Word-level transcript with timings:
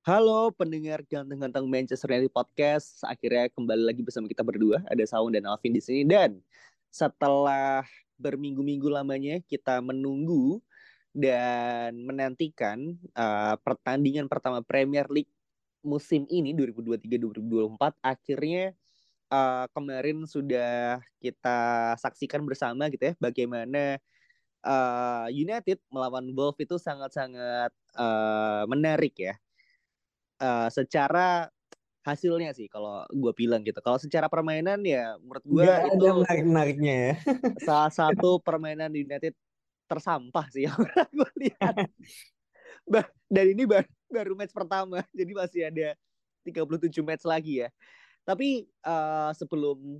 Halo 0.00 0.48
pendengar 0.56 1.04
ganteng-ganteng 1.04 1.68
Manchester 1.68 2.08
United 2.08 2.32
Podcast. 2.32 3.04
Akhirnya 3.04 3.52
kembali 3.52 3.84
lagi 3.84 4.00
bersama 4.00 4.32
kita 4.32 4.40
berdua. 4.40 4.80
Ada 4.88 5.04
Saung 5.12 5.28
dan 5.28 5.44
Alvin 5.44 5.76
di 5.76 5.82
sini. 5.84 6.08
Dan 6.08 6.40
setelah 6.88 7.84
berminggu-minggu 8.16 8.88
lamanya 8.88 9.44
kita 9.44 9.84
menunggu 9.84 10.56
dan 11.12 12.00
menantikan 12.08 12.96
uh, 13.12 13.60
pertandingan 13.60 14.24
pertama 14.24 14.64
Premier 14.64 15.04
League 15.12 15.28
musim 15.84 16.24
ini 16.32 16.56
2023-2024 16.56 18.00
akhirnya 18.00 18.72
uh, 19.28 19.68
kemarin 19.76 20.24
sudah 20.24 21.04
kita 21.20 21.92
saksikan 22.00 22.40
bersama 22.48 22.88
gitu 22.88 23.12
ya 23.12 23.14
bagaimana 23.20 24.00
uh, 24.64 25.28
United 25.28 25.76
melawan 25.92 26.24
Wolves 26.32 26.64
itu 26.64 26.80
sangat-sangat 26.80 27.72
uh, 28.00 28.64
menarik 28.64 29.12
ya 29.20 29.36
uh, 30.40 30.68
secara 30.72 31.46
hasilnya 32.00 32.56
sih 32.56 32.64
kalau 32.66 33.04
gue 33.12 33.32
bilang 33.36 33.60
gitu 33.60 33.76
kalau 33.84 34.00
secara 34.00 34.24
permainan 34.24 34.80
ya 34.80 35.20
menurut 35.20 35.44
gue 35.44 35.64
itu 35.68 36.06
menarik 36.24 36.44
menariknya 36.48 36.94
ya 36.96 37.14
salah 37.68 37.92
satu 37.92 38.40
permainan 38.40 38.88
United 38.88 39.36
tersampah 39.90 40.46
sih 40.54 40.70
yang 40.70 40.78
gue 41.10 41.30
lihat. 41.42 41.74
Dan 43.34 43.44
ini 43.50 43.66
baru, 43.66 43.90
baru 44.06 44.32
match 44.38 44.54
pertama, 44.54 45.02
jadi 45.18 45.32
masih 45.34 45.60
ada 45.66 45.88
37 46.46 47.02
match 47.02 47.26
lagi 47.26 47.66
ya. 47.66 47.68
Tapi 48.22 48.70
uh, 48.86 49.34
sebelum 49.34 49.98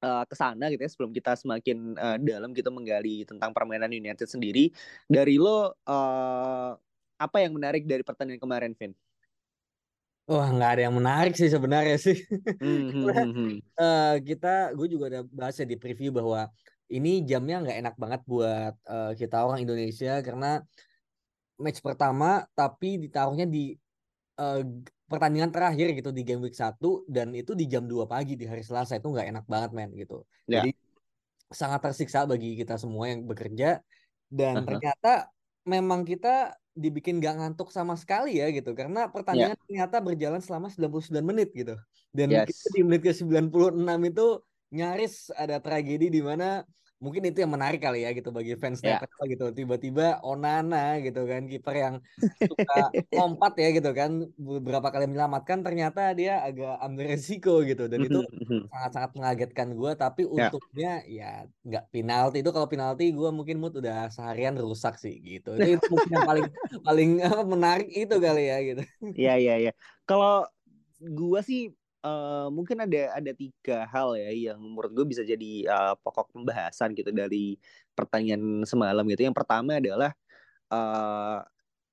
uh, 0.00 0.24
ke 0.24 0.34
sana 0.36 0.72
gitu 0.72 0.80
ya, 0.80 0.90
sebelum 0.90 1.12
kita 1.12 1.36
semakin 1.36 1.92
uh, 2.00 2.16
dalam 2.16 2.56
gitu 2.56 2.72
menggali 2.72 3.28
tentang 3.28 3.52
permainan 3.52 3.92
United 3.92 4.24
sendiri, 4.24 4.72
dari 5.04 5.36
lo 5.36 5.76
uh, 5.84 6.72
apa 7.20 7.36
yang 7.44 7.52
menarik 7.52 7.84
dari 7.84 8.00
pertandingan 8.00 8.40
kemarin, 8.40 8.72
Vin? 8.72 8.96
Wah 10.24 10.48
nggak 10.48 10.70
ada 10.76 10.82
yang 10.88 10.96
menarik 10.96 11.36
sih 11.36 11.52
sebenarnya 11.52 11.96
sih. 12.00 12.16
Hmm, 12.64 12.88
hmm, 12.88 13.30
hmm, 13.36 13.52
uh, 13.76 14.16
kita, 14.24 14.72
gue 14.72 14.86
juga 14.88 15.04
udah 15.12 15.22
bahas 15.28 15.60
ya 15.60 15.68
di 15.68 15.76
preview 15.76 16.16
bahwa 16.16 16.48
ini 16.88 17.24
jamnya 17.28 17.60
nggak 17.60 17.78
enak 17.84 17.94
banget 18.00 18.20
buat 18.24 18.74
uh, 18.88 19.12
kita 19.12 19.44
orang 19.44 19.60
Indonesia 19.64 20.20
karena 20.24 20.64
match 21.60 21.80
pertama 21.84 22.44
tapi 22.56 22.96
ditaruhnya 23.00 23.44
di 23.44 23.76
uh, 24.40 24.64
pertandingan 25.08 25.52
terakhir 25.52 25.92
gitu 25.92 26.10
di 26.10 26.22
game 26.24 26.40
week 26.40 26.56
1 26.56 26.80
dan 27.06 27.36
itu 27.36 27.52
di 27.52 27.68
jam 27.68 27.84
2 27.84 28.08
pagi 28.08 28.34
di 28.40 28.48
hari 28.48 28.64
Selasa 28.64 28.96
itu 28.96 29.08
nggak 29.12 29.28
enak 29.28 29.44
banget 29.44 29.70
men 29.76 29.92
gitu. 29.92 30.24
Yeah. 30.48 30.64
Jadi 30.64 30.70
sangat 31.52 31.80
tersiksa 31.84 32.24
bagi 32.24 32.56
kita 32.56 32.80
semua 32.80 33.12
yang 33.12 33.28
bekerja 33.28 33.84
dan 34.32 34.54
uh 34.56 34.58
-huh. 34.64 34.66
ternyata 34.66 35.12
memang 35.68 36.02
kita 36.02 36.56
dibikin 36.74 37.22
gak 37.22 37.38
ngantuk 37.38 37.70
sama 37.70 37.94
sekali 37.94 38.42
ya 38.42 38.50
gitu 38.50 38.74
karena 38.74 39.06
pertandingan 39.06 39.54
yeah. 39.54 39.64
ternyata 39.66 39.96
berjalan 40.02 40.42
selama 40.42 40.68
99 40.68 41.22
menit 41.22 41.50
gitu. 41.54 41.78
Dan 42.14 42.30
yes. 42.30 42.50
di 42.70 42.82
menit 42.82 43.02
ke 43.02 43.14
96 43.14 43.78
itu 44.10 44.26
nyaris 44.74 45.30
ada 45.38 45.62
tragedi 45.62 46.10
di 46.10 46.22
mana 46.22 46.66
mungkin 47.02 47.22
itu 47.26 47.44
yang 47.44 47.52
menarik 47.52 47.82
kali 47.82 48.06
ya 48.06 48.10
gitu 48.16 48.30
bagi 48.30 48.54
fans 48.56 48.80
yeah. 48.80 49.02
gitu 49.28 49.50
tiba-tiba 49.52 50.22
Onana 50.24 51.02
gitu 51.02 51.26
kan 51.28 51.44
kiper 51.50 51.74
yang 51.76 51.94
suka 52.50 52.88
lompat 53.12 53.52
ya 53.60 53.68
gitu 53.76 53.90
kan 53.92 54.24
beberapa 54.38 54.88
kali 54.88 55.10
menyelamatkan 55.10 55.60
ternyata 55.60 56.14
dia 56.16 56.40
agak 56.40 56.80
ambil 56.80 57.04
resiko 57.12 57.60
gitu. 57.66 57.90
Dan 57.90 58.08
itu 58.08 58.24
sangat-sangat 58.72 59.10
mengagetkan 59.18 59.68
gue 59.76 59.92
tapi 59.98 60.22
yeah. 60.24 60.32
untuknya 60.32 60.92
ya 61.04 61.30
nggak 61.66 61.84
penalti. 61.92 62.40
Itu 62.40 62.50
kalau 62.54 62.70
penalti 62.70 63.12
gue 63.12 63.30
mungkin 63.34 63.60
mood 63.60 63.76
udah 63.76 64.08
seharian 64.08 64.56
rusak 64.56 64.96
sih 64.96 65.18
gitu. 65.20 65.58
Itu, 65.60 65.76
itu 65.76 65.86
mungkin 65.92 66.10
yang 66.14 66.28
paling 66.28 66.46
paling 66.86 67.10
menarik 67.52 67.88
itu 67.92 68.16
kali 68.16 68.48
ya 68.48 68.58
gitu. 68.64 68.82
Iya 69.12 69.34
iya 69.36 69.54
iya. 69.68 69.72
Kalau 70.08 70.48
gue 71.04 71.40
sih 71.44 71.74
uh, 72.04 72.48
mungkin 72.52 72.84
ada 72.84 73.16
ada 73.16 73.32
tiga 73.32 73.88
hal 73.88 74.14
ya 74.20 74.52
yang 74.52 74.60
menurut 74.60 74.92
gue 74.92 75.06
bisa 75.08 75.24
jadi 75.24 75.66
uh, 75.72 75.94
pokok 75.98 76.36
pembahasan 76.36 76.92
gitu 76.92 77.10
dari 77.10 77.56
pertanyaan 77.96 78.62
semalam 78.68 79.02
gitu. 79.08 79.24
Yang 79.24 79.36
pertama 79.40 79.80
adalah 79.80 80.12
uh, 80.68 81.40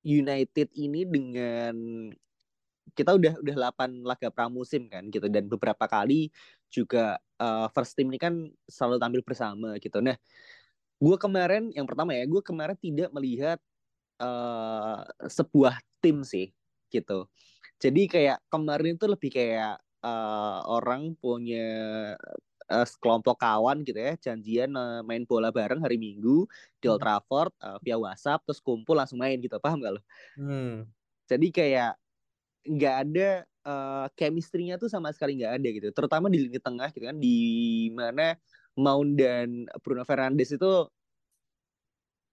United 0.03 0.73
ini 0.75 1.07
dengan 1.07 1.75
kita 2.91 3.15
udah 3.15 3.39
udah 3.39 3.55
8 3.71 4.03
laga 4.03 4.27
pramusim 4.33 4.91
kan 4.91 5.07
gitu 5.07 5.31
dan 5.31 5.47
beberapa 5.47 5.87
kali 5.87 6.27
juga 6.67 7.15
uh, 7.39 7.71
first 7.71 7.95
team 7.95 8.11
ini 8.11 8.19
kan 8.19 8.51
selalu 8.67 8.97
tampil 8.99 9.21
bersama 9.23 9.79
gitu. 9.79 10.03
Nah, 10.03 10.17
gue 10.99 11.15
kemarin 11.15 11.71
yang 11.71 11.87
pertama 11.87 12.11
ya, 12.15 12.27
gue 12.27 12.41
kemarin 12.43 12.75
tidak 12.75 13.09
melihat 13.15 13.59
uh, 14.19 15.07
sebuah 15.27 15.79
tim 16.03 16.23
sih 16.27 16.51
gitu. 16.91 17.27
Jadi 17.81 18.05
kayak 18.11 18.37
kemarin 18.51 18.99
itu 18.99 19.07
lebih 19.07 19.31
kayak 19.33 19.79
uh, 20.01 20.59
orang 20.67 21.13
punya 21.17 21.69
uh, 22.69 22.85
sekelompok 22.85 23.41
kawan 23.41 23.85
gitu 23.85 23.97
ya 23.97 24.13
janjian 24.17 24.73
uh, 24.73 25.01
main 25.05 25.25
bola 25.25 25.49
bareng 25.49 25.81
hari 25.81 25.97
Minggu 25.97 26.45
di 26.81 26.85
Old 26.89 27.01
hmm. 27.01 27.05
Trafford 27.05 27.53
uh, 27.61 27.77
via 27.81 27.97
WhatsApp 27.97 28.43
terus 28.45 28.61
kumpul 28.61 28.97
langsung 28.97 29.21
main 29.21 29.37
gitu 29.37 29.57
paham 29.57 29.81
gak 29.81 29.99
lo? 29.99 30.01
Hmm. 30.37 30.89
Jadi 31.29 31.47
kayak 31.53 31.95
nggak 32.61 32.95
ada 33.07 33.29
uh, 33.65 34.05
chemistry-nya 34.13 34.77
tuh 34.77 34.89
sama 34.89 35.09
sekali 35.09 35.41
nggak 35.41 35.53
ada 35.57 35.67
gitu 35.73 35.87
terutama 35.89 36.29
di 36.29 36.45
lini 36.45 36.61
tengah 36.61 36.93
gitu 36.93 37.09
kan 37.09 37.17
di 37.17 37.37
mana 37.89 38.37
Mount 38.77 39.17
dan 39.17 39.65
Bruno 39.81 40.05
Fernandes 40.05 40.53
itu 40.53 40.71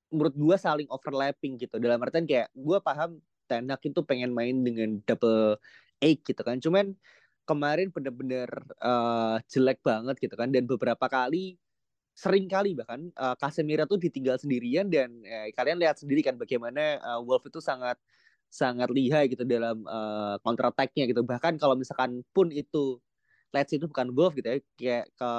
menurut 0.09 0.35
gue 0.37 0.57
saling 0.57 0.89
overlapping 0.89 1.61
gitu 1.61 1.77
dalam 1.81 2.01
artian 2.01 2.25
kayak 2.25 2.49
gue 2.53 2.79
paham 2.81 3.21
Ten 3.49 3.69
Hag 3.69 3.81
itu 3.81 4.01
pengen 4.05 4.33
main 4.33 4.57
dengan 4.61 5.01
double 5.05 5.57
eight 6.01 6.25
gitu 6.25 6.41
kan 6.41 6.61
cuman 6.61 6.97
kemarin 7.49 7.89
bener-bener 7.89 8.53
uh, 8.85 9.41
jelek 9.49 9.81
banget 9.81 10.21
gitu 10.21 10.37
kan 10.37 10.53
dan 10.53 10.69
beberapa 10.69 11.09
kali 11.09 11.57
sering 12.13 12.51
kali 12.51 12.75
bahkan 12.75 13.09
uh, 13.15 13.39
Casemiro 13.39 13.87
tuh 13.87 13.97
ditinggal 13.97 14.37
sendirian 14.43 14.91
dan 14.91 15.23
eh, 15.23 15.55
kalian 15.55 15.79
lihat 15.79 16.03
sendiri 16.03 16.21
kan 16.21 16.35
bagaimana 16.35 16.99
uh, 16.99 17.23
Wolf 17.23 17.47
itu 17.47 17.63
sangat 17.63 17.95
sangat 18.51 18.91
lihai 18.91 19.31
gitu 19.31 19.47
dalam 19.47 19.87
uh, 19.87 20.35
counter 20.43 20.73
attack-nya 20.73 21.07
gitu. 21.07 21.23
Bahkan 21.23 21.63
kalau 21.63 21.79
misalkan 21.79 22.27
pun 22.35 22.51
itu 22.51 22.99
let's 23.55 23.71
itu 23.71 23.87
bukan 23.87 24.11
Wolf 24.19 24.35
gitu 24.35 24.51
ya 24.51 24.59
kayak 24.75 25.05
ke 25.15 25.31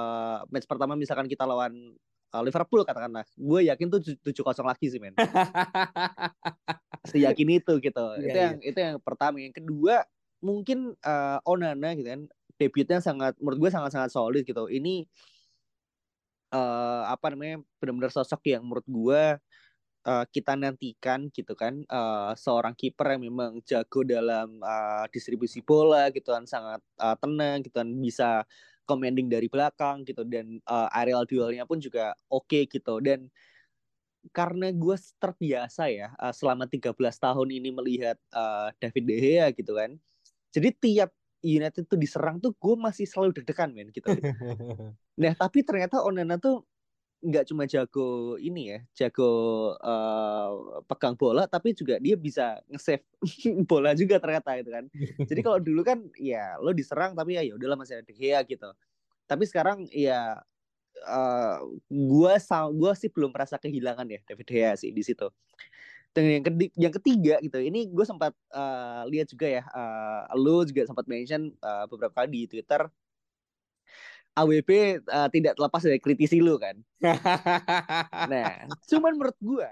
match 0.56 0.72
pertama 0.72 0.96
misalkan 0.96 1.28
kita 1.28 1.44
lawan 1.44 2.00
uh, 2.32 2.42
Liverpool 2.48 2.88
katakanlah 2.88 3.28
gue 3.28 3.60
yakin 3.68 3.88
tuh 3.92 4.00
tujuh 4.24 4.44
kosong 4.48 4.66
lagi 4.66 4.88
sih 4.88 5.04
men. 5.04 5.14
Yakin 7.10 7.48
itu 7.60 7.74
gitu. 7.82 8.06
Yeah, 8.22 8.24
itu 8.24 8.38
yeah. 8.38 8.46
yang 8.46 8.58
itu 8.62 8.80
yang 8.80 8.96
pertama. 9.02 9.42
Yang 9.42 9.60
kedua 9.64 10.06
mungkin 10.40 10.96
uh, 11.04 11.40
Onana 11.44 11.96
gitu 11.96 12.10
kan 12.10 12.24
debutnya 12.60 13.00
sangat 13.00 13.40
menurut 13.40 13.68
gue 13.68 13.72
sangat-sangat 13.72 14.12
solid 14.12 14.44
gitu. 14.44 14.68
Ini 14.68 15.08
uh, 16.54 17.04
apa 17.08 17.32
namanya 17.34 17.64
benar-benar 17.80 18.12
sosok 18.12 18.44
yang 18.52 18.66
menurut 18.68 18.88
gue 18.88 19.24
uh, 20.06 20.26
kita 20.30 20.54
nantikan 20.56 21.30
gitu 21.32 21.54
kan 21.56 21.84
uh, 21.90 22.34
seorang 22.36 22.74
kiper 22.76 23.16
yang 23.16 23.24
memang 23.30 23.60
jago 23.64 24.04
dalam 24.04 24.60
uh, 24.62 25.06
distribusi 25.12 25.62
bola 25.64 26.10
gitu 26.14 26.34
kan 26.34 26.46
sangat 26.50 26.82
uh, 27.00 27.16
tenang 27.20 27.66
gitu 27.66 27.80
kan 27.80 27.90
bisa 28.00 28.44
commanding 28.90 29.30
dari 29.30 29.46
belakang 29.46 30.02
gitu 30.08 30.26
dan 30.26 30.58
uh, 30.66 30.90
aerial 30.98 31.24
duelnya 31.30 31.64
pun 31.70 31.78
juga 31.78 32.18
oke 32.32 32.50
okay, 32.50 32.64
gitu 32.66 32.98
dan 33.04 33.30
karena 34.36 34.74
gue 34.76 34.98
terbiasa 35.22 35.88
ya 35.88 36.12
uh, 36.20 36.34
selama 36.34 36.68
13 36.68 36.92
tahun 36.98 37.50
ini 37.56 37.70
melihat 37.72 38.18
uh, 38.36 38.74
David 38.82 39.04
De 39.08 39.16
Gea 39.16 39.48
gitu 39.56 39.78
kan 39.78 39.96
jadi 40.50 40.70
tiap 40.76 41.10
United 41.40 41.88
tuh 41.88 41.96
diserang 41.96 42.38
tuh 42.44 42.52
gue 42.52 42.76
masih 42.76 43.08
selalu 43.08 43.40
deg-degan 43.40 43.72
men 43.72 43.90
gitu. 43.96 44.12
nah 45.22 45.34
tapi 45.36 45.64
ternyata 45.64 46.04
Onana 46.04 46.36
tuh 46.36 46.68
nggak 47.20 47.52
cuma 47.52 47.68
jago 47.68 48.40
ini 48.40 48.72
ya, 48.76 48.80
jago 48.96 49.32
uh, 49.76 50.80
pegang 50.88 51.20
bola, 51.20 51.52
tapi 51.52 51.76
juga 51.76 52.00
dia 52.00 52.16
bisa 52.16 52.64
nge-save 52.72 53.04
bola 53.70 53.92
juga 53.92 54.24
ternyata 54.24 54.56
itu 54.56 54.72
kan. 54.72 54.88
Jadi 55.28 55.40
kalau 55.44 55.60
dulu 55.60 55.84
kan 55.84 56.00
ya 56.16 56.56
lo 56.64 56.72
diserang 56.72 57.20
tapi 57.20 57.36
ya, 57.36 57.44
udahlah 57.52 57.76
masih 57.76 58.00
ada 58.00 58.08
De 58.08 58.16
Gea 58.16 58.40
gitu. 58.48 58.72
Tapi 59.28 59.44
sekarang 59.44 59.84
ya 59.92 60.40
uh, 61.08 61.60
gue 61.92 62.34
gue 62.76 62.92
sih 62.96 63.10
belum 63.12 63.32
merasa 63.36 63.60
kehilangan 63.60 64.08
ya 64.08 64.20
David 64.24 64.48
Hea 64.48 64.72
sih 64.80 64.96
di 64.96 65.04
situ. 65.04 65.28
Dan 66.10 66.24
yang 66.26 66.46
ketiga, 66.46 66.74
yang 66.74 66.94
ketiga 66.94 67.36
gitu, 67.46 67.60
ini 67.62 67.86
gue 67.86 68.06
sempat 68.06 68.34
uh, 68.52 69.06
lihat 69.08 69.30
juga 69.30 69.48
ya, 69.48 69.64
uh, 69.70 70.26
lu 70.36 70.66
juga 70.66 70.90
sempat 70.90 71.06
mention 71.06 71.54
uh, 71.62 71.86
beberapa 71.86 72.26
kali 72.26 72.30
di 72.34 72.42
Twitter, 72.50 72.90
AWP 74.34 75.06
uh, 75.06 75.30
tidak 75.30 75.54
terlepas 75.54 75.82
dari 75.86 76.02
kritisi 76.02 76.42
lu 76.42 76.58
kan. 76.58 76.82
nah, 78.32 78.66
cuman 78.90 79.14
menurut 79.22 79.38
gue, 79.38 79.70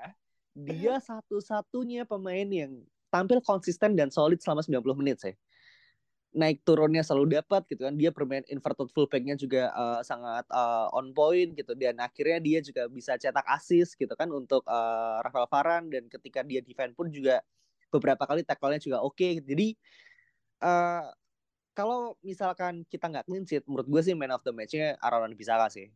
dia 0.54 1.02
satu-satunya 1.02 2.06
pemain 2.06 2.48
yang 2.48 2.86
tampil 3.10 3.40
konsisten 3.42 3.98
dan 3.98 4.14
solid 4.14 4.38
selama 4.44 4.62
90 4.62 5.00
menit 5.00 5.18
sih 5.24 5.34
naik 6.36 6.62
turunnya 6.68 7.02
selalu 7.02 7.40
dapat 7.40 7.64
gitu 7.72 7.88
kan 7.88 7.96
dia 7.96 8.12
bermain 8.12 8.44
inverted 8.52 8.92
fullbacknya 8.92 9.40
juga 9.40 9.72
uh, 9.72 10.02
sangat 10.04 10.44
uh, 10.52 10.92
on 10.92 11.16
point 11.16 11.56
gitu 11.56 11.72
dan 11.74 11.98
akhirnya 12.04 12.40
dia 12.44 12.60
juga 12.60 12.86
bisa 12.92 13.16
cetak 13.16 13.48
assist 13.48 13.96
gitu 13.96 14.12
kan 14.14 14.28
untuk 14.30 14.62
uh, 14.68 15.24
Rafael 15.24 15.48
Varane 15.48 15.88
dan 15.88 16.04
ketika 16.12 16.44
dia 16.44 16.60
defend 16.60 16.94
pun 16.94 17.08
juga 17.08 17.40
beberapa 17.88 18.28
kali 18.28 18.44
tackle-nya 18.44 18.84
juga 18.84 18.98
oke 19.00 19.16
okay. 19.16 19.40
jadi 19.40 19.74
uh, 20.62 21.08
kalau 21.72 22.20
misalkan 22.26 22.84
kita 22.92 23.08
nggak 23.08 23.26
clean 23.26 23.46
sheet 23.48 23.64
menurut 23.66 23.88
gue 23.88 24.02
sih 24.04 24.14
man 24.14 24.36
of 24.36 24.44
the 24.44 24.52
match-nya 24.52 25.00
Aaron 25.00 25.34
Bisaka 25.34 25.72
sih 25.72 25.88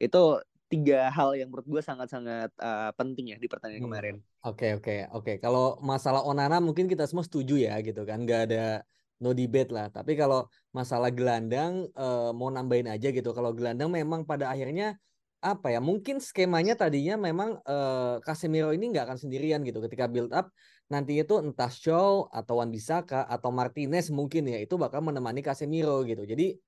itu 0.00 0.22
tiga 0.70 1.10
hal 1.10 1.34
yang 1.34 1.50
menurut 1.50 1.66
gue 1.66 1.82
sangat-sangat 1.82 2.54
uh, 2.62 2.94
penting 2.94 3.34
ya 3.34 3.36
di 3.42 3.50
pertandingan 3.50 3.82
hmm. 3.82 3.90
kemarin. 3.90 4.16
Oke 4.46 4.70
okay, 4.70 4.70
oke 4.78 4.82
okay, 4.86 4.98
oke. 5.10 5.24
Okay. 5.26 5.36
Kalau 5.42 5.76
masalah 5.82 6.22
Onana 6.22 6.62
mungkin 6.62 6.86
kita 6.86 7.10
semua 7.10 7.26
setuju 7.26 7.58
ya 7.58 7.74
gitu 7.82 8.06
kan, 8.06 8.22
nggak 8.22 8.40
ada 8.48 8.86
no 9.20 9.36
debate 9.36 9.70
lah. 9.70 9.92
Tapi 9.92 10.16
kalau 10.16 10.48
masalah 10.72 11.12
gelandang 11.12 11.86
uh, 11.94 12.32
mau 12.32 12.48
nambahin 12.48 12.88
aja 12.88 13.12
gitu. 13.12 13.30
Kalau 13.36 13.52
gelandang 13.52 13.92
memang 13.92 14.24
pada 14.24 14.48
akhirnya 14.48 14.96
apa 15.40 15.72
ya? 15.72 15.80
Mungkin 15.80 16.18
skemanya 16.18 16.74
tadinya 16.76 17.20
memang 17.20 17.60
uh, 17.64 18.20
Casemiro 18.24 18.72
ini 18.72 18.90
nggak 18.92 19.04
akan 19.06 19.18
sendirian 19.20 19.60
gitu 19.62 19.78
ketika 19.84 20.08
build 20.08 20.32
up 20.32 20.48
nanti 20.90 21.22
itu 21.22 21.38
entah 21.38 21.70
Shaw 21.70 22.26
atau 22.34 22.58
Wan 22.58 22.74
Bisaka 22.74 23.22
atau 23.30 23.54
Martinez 23.54 24.10
mungkin 24.10 24.50
ya 24.50 24.58
itu 24.58 24.74
bakal 24.74 25.04
menemani 25.06 25.44
Casemiro 25.44 26.02
gitu. 26.02 26.26
Jadi 26.26 26.58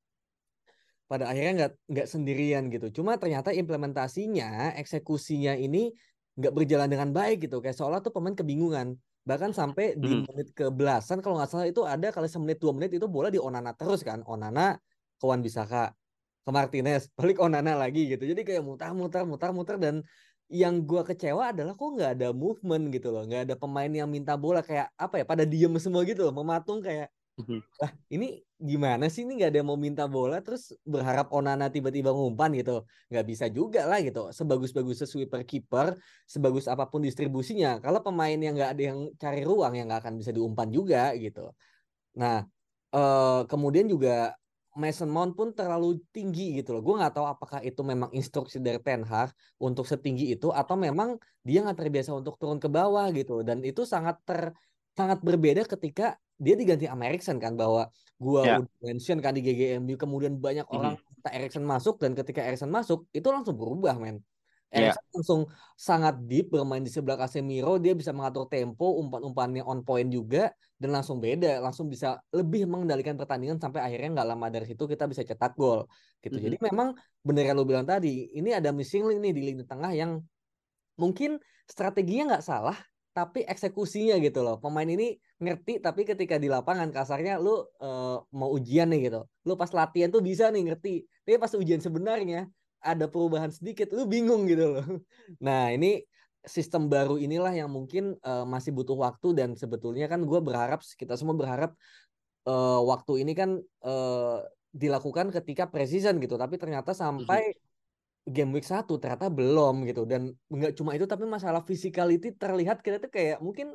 pada 1.10 1.28
akhirnya 1.28 1.52
nggak 1.58 1.72
nggak 1.92 2.06
sendirian 2.08 2.62
gitu. 2.72 3.02
Cuma 3.02 3.18
ternyata 3.18 3.50
implementasinya, 3.52 4.78
eksekusinya 4.78 5.58
ini 5.58 5.92
nggak 6.38 6.52
berjalan 6.54 6.88
dengan 6.88 7.10
baik 7.12 7.50
gitu. 7.50 7.60
Kayak 7.60 7.76
seolah 7.76 8.00
tuh 8.00 8.14
pemain 8.14 8.32
kebingungan 8.32 8.96
bahkan 9.22 9.54
sampai 9.54 9.94
di 9.94 10.10
hmm. 10.10 10.22
menit 10.26 10.48
ke 10.50 10.66
belasan 10.68 11.22
kalau 11.22 11.38
nggak 11.38 11.50
salah 11.50 11.66
itu 11.70 11.86
ada 11.86 12.10
kali 12.10 12.26
semenit 12.26 12.58
dua 12.58 12.74
menit 12.74 12.90
itu 12.98 13.06
bola 13.06 13.30
di 13.30 13.38
Onana 13.38 13.70
terus 13.70 14.02
kan 14.02 14.26
Onana 14.26 14.74
ke 15.18 15.24
Wan 15.24 15.38
Bisaka 15.38 15.94
ke 16.42 16.50
Martinez 16.50 17.06
balik 17.18 17.38
Onana 17.38 17.78
lagi 17.78 18.10
gitu 18.10 18.26
jadi 18.26 18.42
kayak 18.42 18.62
mutar-mutar 18.66 19.22
mutar-mutar 19.22 19.78
dan 19.78 20.02
yang 20.52 20.84
gua 20.84 21.06
kecewa 21.06 21.54
adalah 21.54 21.72
kok 21.72 21.86
nggak 21.96 22.10
ada 22.18 22.28
movement 22.34 22.90
gitu 22.90 23.14
loh 23.14 23.22
nggak 23.24 23.48
ada 23.48 23.54
pemain 23.54 23.88
yang 23.88 24.10
minta 24.10 24.34
bola 24.34 24.60
kayak 24.60 24.90
apa 24.98 25.22
ya 25.22 25.24
pada 25.24 25.44
diem 25.46 25.72
semua 25.78 26.02
gitu 26.02 26.26
loh 26.26 26.34
mematung 26.34 26.82
kayak 26.82 27.08
Mhm. 27.40 27.64
Lah 27.80 27.90
ini 28.12 28.44
gimana 28.60 29.08
sih? 29.08 29.24
Ini 29.24 29.32
nggak 29.40 29.50
ada 29.56 29.58
yang 29.64 29.68
mau 29.72 29.80
minta 29.80 30.04
bola 30.04 30.44
terus 30.44 30.76
berharap 30.84 31.32
Onana 31.32 31.72
tiba-tiba 31.72 32.12
ngumpan 32.12 32.52
gitu. 32.60 32.84
Nggak 33.08 33.24
bisa 33.24 33.46
juga 33.48 33.88
lah 33.88 34.04
gitu. 34.04 34.28
Sebagus-bagus 34.36 35.08
sweeper 35.08 35.40
keeper 35.48 35.96
sebagus 36.28 36.68
apa 36.68 36.84
pun 36.92 37.00
distribusinya 37.00 37.80
kalau 37.80 38.04
pemain 38.04 38.36
yang 38.36 38.52
nggak 38.52 38.70
ada 38.76 38.82
yang 38.92 38.98
cari 39.16 39.40
ruang 39.48 39.72
yang 39.80 39.88
nggak 39.88 40.04
akan 40.04 40.14
bisa 40.20 40.30
diumpan 40.36 40.68
juga 40.68 41.16
gitu. 41.16 41.56
Nah 42.20 42.44
eh, 42.94 43.40
kemudian 43.50 43.86
juga 43.88 44.36
Mason 44.72 45.12
Mount 45.12 45.36
pun 45.36 45.52
terlalu 45.52 46.00
tinggi 46.16 46.56
gitu 46.56 46.72
loh. 46.72 46.80
Gue 46.80 46.96
nggak 46.96 47.12
tahu 47.16 47.26
apakah 47.28 47.60
itu 47.60 47.84
memang 47.84 48.08
instruksi 48.16 48.56
dari 48.56 48.80
Ten 48.80 49.04
Hag 49.04 49.36
untuk 49.60 49.84
setinggi 49.84 50.32
itu 50.32 50.48
atau 50.48 50.80
memang 50.80 51.20
dia 51.44 51.60
nggak 51.60 51.76
terbiasa 51.76 52.16
untuk 52.16 52.40
turun 52.40 52.56
ke 52.56 52.72
bawah 52.72 53.08
gitu. 53.12 53.44
Dan 53.44 53.60
itu 53.68 53.84
sangat 53.84 54.16
ter 54.24 54.56
sangat 54.96 55.20
berbeda 55.24 55.64
ketika 55.68 56.16
dia 56.42 56.54
diganti 56.58 56.90
sama 56.90 57.06
Erikson 57.06 57.38
kan 57.38 57.54
bahwa 57.54 57.86
gua 58.18 58.40
yeah. 58.42 58.58
udah 58.58 58.78
mention 58.82 59.22
kan 59.22 59.30
di 59.38 59.46
GGMU 59.46 59.94
kemudian 59.94 60.42
banyak 60.42 60.66
mm-hmm. 60.66 60.78
orang 60.82 60.94
minta 60.98 61.30
Erikson 61.30 61.62
masuk 61.62 62.02
dan 62.02 62.18
ketika 62.18 62.42
Erikson 62.42 62.70
masuk 62.74 63.06
itu 63.14 63.30
langsung 63.30 63.54
berubah 63.54 63.94
men. 63.94 64.18
Erikson 64.72 65.04
yeah. 65.04 65.14
langsung 65.14 65.40
sangat 65.78 66.18
deep 66.26 66.50
bermain 66.50 66.82
di 66.82 66.90
sebelah 66.90 67.14
Casemiro 67.14 67.78
dia 67.78 67.94
bisa 67.94 68.10
mengatur 68.10 68.50
tempo 68.50 68.98
umpan-umpannya 68.98 69.62
on 69.62 69.86
point 69.86 70.10
juga 70.10 70.50
dan 70.80 70.90
langsung 70.98 71.22
beda 71.22 71.62
langsung 71.62 71.86
bisa 71.86 72.18
lebih 72.34 72.66
mengendalikan 72.66 73.14
pertandingan 73.14 73.62
sampai 73.62 73.84
akhirnya 73.84 74.18
nggak 74.18 74.28
lama 74.34 74.46
dari 74.50 74.66
situ 74.66 74.82
kita 74.88 75.06
bisa 75.06 75.22
cetak 75.22 75.54
gol 75.54 75.86
gitu 76.24 76.40
mm-hmm. 76.40 76.46
jadi 76.48 76.56
memang 76.72 76.88
bener 77.22 77.52
yang 77.52 77.56
lo 77.60 77.68
bilang 77.68 77.86
tadi 77.86 78.32
ini 78.34 78.50
ada 78.50 78.74
missing 78.74 79.06
link 79.06 79.20
nih 79.22 79.32
di 79.36 79.42
lini 79.52 79.62
tengah 79.68 79.92
yang 79.94 80.18
mungkin 80.96 81.38
strateginya 81.68 82.34
nggak 82.34 82.44
salah 82.44 82.76
tapi 83.12 83.44
eksekusinya 83.44 84.16
gitu 84.20 84.40
loh. 84.40 84.56
Pemain 84.58 84.88
ini 84.88 85.16
ngerti 85.38 85.78
tapi 85.84 86.08
ketika 86.08 86.40
di 86.40 86.48
lapangan 86.48 86.88
kasarnya 86.88 87.36
lu 87.36 87.60
uh, 87.80 88.24
mau 88.32 88.50
ujian 88.56 88.88
nih 88.88 89.12
gitu. 89.12 89.28
Lu 89.44 89.54
pas 89.54 89.68
latihan 89.72 90.08
tuh 90.08 90.24
bisa 90.24 90.48
nih 90.48 90.72
ngerti. 90.72 91.04
Tapi 91.24 91.36
pas 91.36 91.52
ujian 91.52 91.78
sebenarnya 91.78 92.48
ada 92.82 93.06
perubahan 93.06 93.52
sedikit 93.52 93.92
lu 93.92 94.08
bingung 94.08 94.48
gitu 94.48 94.80
loh. 94.80 94.86
Nah, 95.46 95.70
ini 95.70 96.02
sistem 96.42 96.90
baru 96.90 97.20
inilah 97.22 97.54
yang 97.54 97.70
mungkin 97.70 98.18
uh, 98.26 98.42
masih 98.42 98.74
butuh 98.74 98.98
waktu 98.98 99.38
dan 99.38 99.54
sebetulnya 99.54 100.10
kan 100.10 100.26
gue 100.26 100.40
berharap 100.42 100.82
kita 100.98 101.14
semua 101.14 101.38
berharap 101.38 101.70
uh, 102.50 102.82
waktu 102.82 103.22
ini 103.22 103.32
kan 103.38 103.62
uh, 103.86 104.42
dilakukan 104.74 105.30
ketika 105.30 105.70
precision 105.70 106.18
gitu 106.18 106.34
tapi 106.34 106.58
ternyata 106.58 106.96
sampai 106.96 107.54
mhm 107.54 107.71
game 108.26 108.50
week 108.54 108.66
satu 108.66 108.98
ternyata 108.98 109.26
belum 109.28 109.86
gitu. 109.88 110.02
Dan 110.06 110.34
nggak 110.50 110.78
cuma 110.78 110.94
itu 110.94 111.06
tapi 111.08 111.24
masalah 111.26 111.62
physicality 111.62 112.34
terlihat 112.34 112.80
kita 112.84 113.02
tuh 113.02 113.10
kayak 113.10 113.38
mungkin 113.42 113.74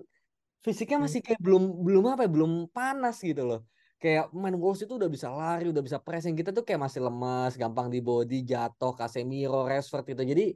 fisiknya 0.64 0.98
hmm. 1.00 1.06
masih 1.08 1.20
kayak 1.24 1.40
belum 1.42 1.64
belum 1.84 2.04
apa 2.14 2.28
ya 2.28 2.32
belum 2.32 2.52
panas 2.72 3.20
gitu 3.24 3.44
loh. 3.44 3.62
Kayak 3.98 4.30
main 4.30 4.54
Wolves 4.54 4.86
itu 4.86 4.94
udah 4.94 5.10
bisa 5.10 5.28
lari 5.34 5.74
udah 5.74 5.82
bisa 5.82 5.98
pressing. 5.98 6.38
Kita 6.38 6.54
tuh 6.54 6.62
kayak 6.62 6.82
masih 6.86 7.02
lemas 7.02 7.58
gampang 7.58 7.90
di 7.90 8.00
body 8.00 8.46
jatuh 8.46 8.94
Casemiro 8.94 9.66
Rashford 9.66 10.06
gitu. 10.14 10.24
Jadi 10.24 10.54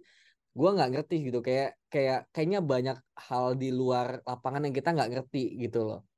gue 0.52 0.70
nggak 0.76 0.90
ngerti 0.94 1.16
gitu. 1.32 1.40
Kayak 1.42 1.80
kayak 1.90 2.30
kayaknya 2.30 2.60
banyak 2.62 2.98
hal 3.18 3.58
di 3.58 3.74
luar 3.74 4.22
lapangan 4.24 4.70
yang 4.70 4.76
kita 4.78 4.94
nggak 4.94 5.10
ngerti 5.10 5.58
gitu 5.58 5.84
loh 5.90 6.11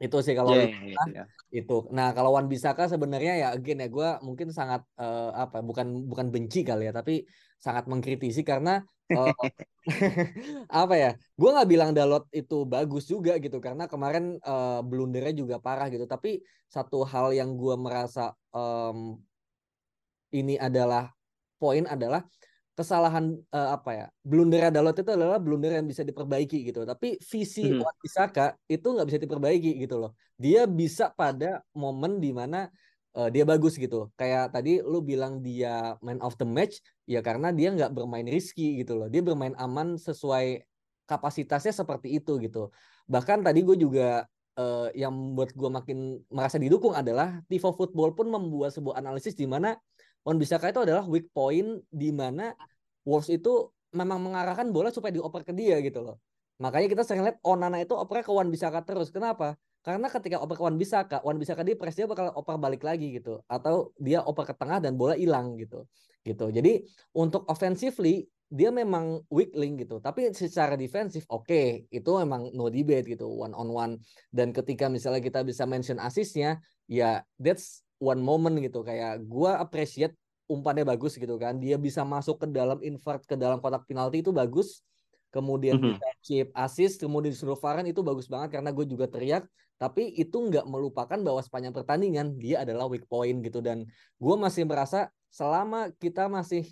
itu 0.00 0.16
sih 0.24 0.32
kalau 0.32 0.56
yeah, 0.56 0.72
yeah, 0.80 1.06
yeah. 1.12 1.26
Itu 1.52 1.84
nah 1.92 2.16
kalau 2.16 2.32
Wan 2.32 2.48
Bisaka 2.48 2.88
sebenarnya 2.88 3.36
ya 3.36 3.48
again 3.52 3.84
ya 3.84 3.88
gue 3.92 4.08
mungkin 4.24 4.48
sangat 4.48 4.80
uh, 4.96 5.28
apa 5.36 5.60
bukan 5.60 6.08
bukan 6.08 6.32
benci 6.32 6.64
kali 6.64 6.88
ya 6.88 6.92
tapi 6.96 7.28
sangat 7.60 7.84
mengkritisi 7.84 8.40
karena 8.40 8.80
uh, 9.12 9.36
apa 10.82 10.94
ya 10.96 11.10
gue 11.36 11.50
nggak 11.52 11.68
bilang 11.68 11.90
Dalot 11.92 12.24
itu 12.32 12.64
bagus 12.64 13.04
juga 13.12 13.36
gitu 13.36 13.60
karena 13.60 13.84
kemarin 13.84 14.40
uh, 14.40 14.80
blundernya 14.80 15.36
juga 15.36 15.56
parah 15.60 15.92
gitu 15.92 16.08
tapi 16.08 16.40
satu 16.72 17.04
hal 17.04 17.36
yang 17.36 17.60
gue 17.60 17.76
merasa 17.76 18.32
um, 18.56 19.20
ini 20.32 20.56
adalah 20.56 21.12
poin 21.60 21.84
adalah 21.84 22.24
kesalahan 22.80 23.36
uh, 23.52 23.76
apa 23.76 23.90
ya 23.92 24.06
blunder 24.24 24.72
Dalot 24.72 24.96
itu 24.96 25.12
adalah 25.12 25.36
blunder 25.36 25.76
yang 25.76 25.84
bisa 25.84 26.00
diperbaiki 26.00 26.72
gitu. 26.72 26.88
Tapi 26.88 27.20
visi 27.20 27.68
hmm. 27.68 27.84
Wan 27.84 27.96
Bisaka 28.00 28.46
itu 28.64 28.88
nggak 28.88 29.06
bisa 29.12 29.18
diperbaiki 29.20 29.76
gitu 29.84 30.00
loh. 30.00 30.16
Dia 30.40 30.64
bisa 30.64 31.12
pada 31.12 31.60
momen 31.76 32.16
di 32.16 32.32
mana 32.32 32.72
uh, 33.12 33.28
dia 33.28 33.44
bagus 33.44 33.76
gitu. 33.76 34.08
Kayak 34.16 34.56
tadi 34.56 34.80
lu 34.80 35.04
bilang 35.04 35.44
dia 35.44 36.00
man 36.00 36.16
of 36.24 36.40
the 36.40 36.48
match 36.48 36.80
ya 37.04 37.20
karena 37.20 37.52
dia 37.52 37.68
nggak 37.76 37.92
bermain 37.92 38.24
risky 38.24 38.80
gitu 38.80 38.96
loh. 38.96 39.12
Dia 39.12 39.20
bermain 39.20 39.52
aman 39.60 40.00
sesuai 40.00 40.64
kapasitasnya 41.04 41.76
seperti 41.76 42.16
itu 42.16 42.40
gitu. 42.40 42.72
Bahkan 43.10 43.44
tadi 43.44 43.60
gue 43.66 43.76
juga 43.76 44.24
uh, 44.56 44.88
yang 44.96 45.10
membuat 45.10 45.52
gue 45.52 45.70
makin 45.70 45.98
merasa 46.30 46.56
didukung 46.56 46.94
adalah 46.94 47.42
Tifo 47.50 47.74
Football 47.74 48.14
pun 48.14 48.30
membuat 48.30 48.70
sebuah 48.72 49.02
analisis 49.02 49.34
di 49.34 49.44
mana 49.44 49.74
Wan 50.26 50.36
Bisaka 50.36 50.68
itu 50.68 50.80
adalah 50.84 51.04
weak 51.08 51.32
point 51.32 51.80
di 51.88 52.12
mana 52.12 52.52
Wolves 53.04 53.32
itu 53.32 53.72
memang 53.96 54.20
mengarahkan 54.22 54.70
bola 54.70 54.92
supaya 54.92 55.10
dioper 55.10 55.42
ke 55.42 55.52
dia 55.56 55.80
gitu 55.80 56.04
loh. 56.04 56.20
Makanya 56.60 56.92
kita 56.92 57.02
sering 57.08 57.24
lihat 57.24 57.40
Onana 57.40 57.80
itu 57.80 57.96
oper 57.96 58.20
ke 58.20 58.30
Wan 58.30 58.52
Bisaka 58.52 58.84
terus. 58.84 59.08
Kenapa? 59.08 59.56
Karena 59.80 60.12
ketika 60.12 60.36
oper 60.44 60.60
ke 60.60 60.62
Wan 60.62 60.76
Bisaka, 60.76 61.24
Wan 61.24 61.40
Bisaka 61.40 61.64
dia 61.64 61.72
press 61.72 61.96
dia 61.96 62.04
bakal 62.04 62.28
oper 62.36 62.60
balik 62.60 62.84
lagi 62.84 63.16
gitu. 63.16 63.40
Atau 63.48 63.96
dia 63.96 64.20
oper 64.20 64.44
ke 64.44 64.54
tengah 64.54 64.76
dan 64.76 65.00
bola 65.00 65.16
hilang 65.16 65.56
gitu. 65.56 65.88
Gitu. 66.20 66.52
Jadi 66.52 66.84
untuk 67.16 67.48
offensively 67.48 68.28
dia 68.52 68.68
memang 68.68 69.24
weak 69.32 69.56
link 69.56 69.88
gitu. 69.88 70.04
Tapi 70.04 70.36
secara 70.36 70.76
defensif 70.76 71.24
oke, 71.32 71.48
okay, 71.48 71.88
itu 71.88 72.10
memang 72.20 72.52
no 72.52 72.68
debate 72.68 73.08
gitu, 73.16 73.24
one 73.24 73.56
on 73.56 73.72
one. 73.72 73.92
Dan 74.28 74.52
ketika 74.52 74.92
misalnya 74.92 75.24
kita 75.24 75.40
bisa 75.40 75.64
mention 75.64 75.96
asisnya, 75.96 76.60
ya 76.84 77.24
that's 77.40 77.80
one 78.00 78.18
moment 78.24 78.56
gitu 78.58 78.80
kayak 78.80 79.22
gua 79.28 79.60
appreciate 79.60 80.16
umpannya 80.50 80.82
bagus 80.82 81.14
gitu 81.14 81.38
kan. 81.38 81.62
Dia 81.62 81.78
bisa 81.78 82.02
masuk 82.02 82.42
ke 82.42 82.46
dalam 82.50 82.82
invert 82.82 83.22
ke 83.22 83.38
dalam 83.38 83.62
kotak 83.62 83.86
penalti 83.86 84.24
itu 84.24 84.34
bagus. 84.34 84.82
Kemudian 85.30 85.78
mm 85.78 85.80
-hmm. 85.80 85.90
bisa 85.94 86.08
chip 86.26 86.48
assist 86.58 86.98
kemudian 86.98 87.30
disuruh 87.30 87.54
Varane 87.54 87.94
itu 87.94 88.02
bagus 88.02 88.26
banget 88.26 88.58
karena 88.58 88.74
gue 88.74 88.82
juga 88.82 89.06
teriak. 89.06 89.46
Tapi 89.78 90.12
itu 90.18 90.36
nggak 90.36 90.66
melupakan 90.66 91.16
bahwa 91.16 91.40
sepanjang 91.40 91.72
pertandingan 91.72 92.34
dia 92.36 92.66
adalah 92.66 92.90
weak 92.90 93.06
point 93.06 93.38
gitu. 93.46 93.62
Dan 93.62 93.86
gue 94.18 94.34
masih 94.36 94.66
merasa 94.66 95.08
selama 95.30 95.94
kita 96.02 96.26
masih 96.26 96.66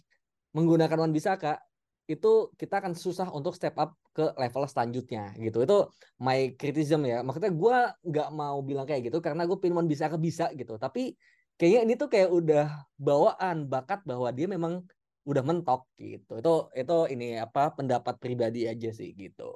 menggunakan 0.50 1.06
Wan 1.06 1.14
Bisaka 1.14 1.62
itu 2.10 2.50
kita 2.58 2.82
akan 2.82 2.98
susah 2.98 3.30
untuk 3.30 3.54
step 3.54 3.78
up 3.78 3.94
ke 4.18 4.34
level 4.34 4.64
selanjutnya 4.66 5.30
gitu. 5.38 5.62
Itu 5.62 5.78
my 6.18 6.58
criticism 6.58 7.06
ya. 7.06 7.22
Maksudnya 7.22 7.54
gue 7.54 7.76
nggak 8.10 8.28
mau 8.34 8.58
bilang 8.66 8.82
kayak 8.82 9.06
gitu 9.06 9.22
karena 9.22 9.46
gue 9.46 9.58
pengen 9.62 9.86
bisa 9.86 10.10
ke 10.10 10.18
bisa 10.18 10.50
gitu. 10.58 10.74
Tapi 10.74 11.14
kayaknya 11.54 11.80
ini 11.86 11.94
tuh 11.94 12.10
kayak 12.10 12.30
udah 12.34 12.66
bawaan 12.98 13.70
bakat 13.70 14.02
bahwa 14.02 14.34
dia 14.34 14.50
memang 14.50 14.82
udah 15.22 15.42
mentok 15.46 15.86
gitu. 15.94 16.42
Itu 16.42 16.54
itu 16.74 16.96
ini 17.14 17.38
apa 17.38 17.70
pendapat 17.78 18.18
pribadi 18.18 18.66
aja 18.66 18.90
sih 18.90 19.14
gitu. 19.14 19.54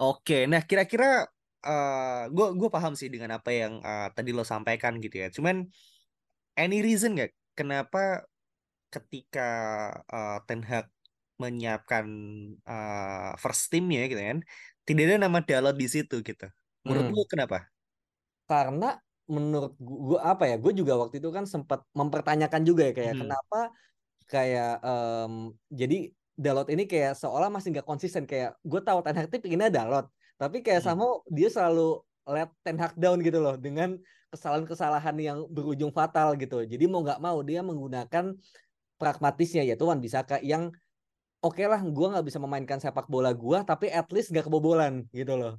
Oke 0.00 0.48
nah 0.48 0.64
kira-kira 0.64 1.28
gue 2.32 2.46
uh, 2.48 2.52
gue 2.56 2.70
paham 2.72 2.96
sih 2.96 3.12
dengan 3.12 3.36
apa 3.36 3.52
yang 3.52 3.84
uh, 3.84 4.08
tadi 4.16 4.32
lo 4.32 4.48
sampaikan 4.48 4.96
gitu 4.96 5.20
ya. 5.20 5.28
Cuman 5.28 5.68
any 6.56 6.80
reason 6.80 7.20
gak 7.20 7.36
kenapa 7.52 8.24
ketika 8.88 9.50
uh, 10.08 10.40
Ten 10.48 10.64
Hag 10.64 10.88
menyiapkan 11.40 12.04
uh, 12.68 13.32
first 13.40 13.72
teamnya 13.72 14.04
gitu 14.04 14.20
kan 14.20 14.38
tidak 14.84 15.02
ada 15.08 15.16
nama 15.24 15.38
Dalot 15.40 15.76
di 15.80 15.88
situ 15.88 16.20
gitu 16.20 16.46
menurut 16.84 17.08
hmm. 17.08 17.16
lu 17.16 17.24
kenapa 17.24 17.58
karena 18.44 19.00
menurut 19.30 19.72
gue 19.78 20.18
apa 20.18 20.44
ya 20.50 20.56
gue 20.58 20.72
juga 20.74 20.98
waktu 20.98 21.22
itu 21.22 21.30
kan 21.30 21.46
sempat 21.46 21.86
mempertanyakan 21.94 22.62
juga 22.66 22.90
ya 22.90 22.92
kayak 22.92 23.14
hmm. 23.14 23.22
kenapa 23.24 23.60
kayak 24.26 24.74
um, 24.82 25.54
jadi 25.72 26.12
Dalot 26.40 26.72
ini 26.72 26.88
kayak 26.88 27.20
seolah 27.20 27.52
masih 27.52 27.68
nggak 27.68 27.84
konsisten 27.84 28.24
kayak 28.24 28.56
gue 28.64 28.80
tahu 28.80 29.04
Ten 29.04 29.16
Hag 29.16 29.28
ini 29.28 29.68
Dalot 29.68 30.08
tapi 30.40 30.64
kayak 30.64 30.82
hmm. 30.82 30.88
sama 30.88 31.04
dia 31.28 31.48
selalu 31.52 32.00
let 32.26 32.50
Ten 32.64 32.76
Hag 32.80 32.96
down 32.96 33.20
gitu 33.20 33.38
loh 33.38 33.54
dengan 33.60 34.00
kesalahan-kesalahan 34.30 35.16
yang 35.20 35.38
berujung 35.50 35.90
fatal 35.90 36.38
gitu 36.38 36.62
jadi 36.66 36.84
mau 36.86 37.02
nggak 37.02 37.20
mau 37.22 37.38
dia 37.42 37.60
menggunakan 37.60 38.34
pragmatisnya 38.96 39.66
yaitu 39.66 39.84
Wan 39.86 39.98
Bisaka 39.98 40.38
yang 40.40 40.70
oke 41.40 41.56
okay 41.56 41.66
lah 41.66 41.80
gue 41.80 42.06
nggak 42.12 42.24
bisa 42.24 42.38
memainkan 42.38 42.78
sepak 42.80 43.08
bola 43.08 43.32
gue 43.32 43.58
tapi 43.64 43.88
at 43.88 44.08
least 44.12 44.32
gak 44.32 44.46
kebobolan 44.46 45.08
gitu 45.12 45.36
loh. 45.36 45.56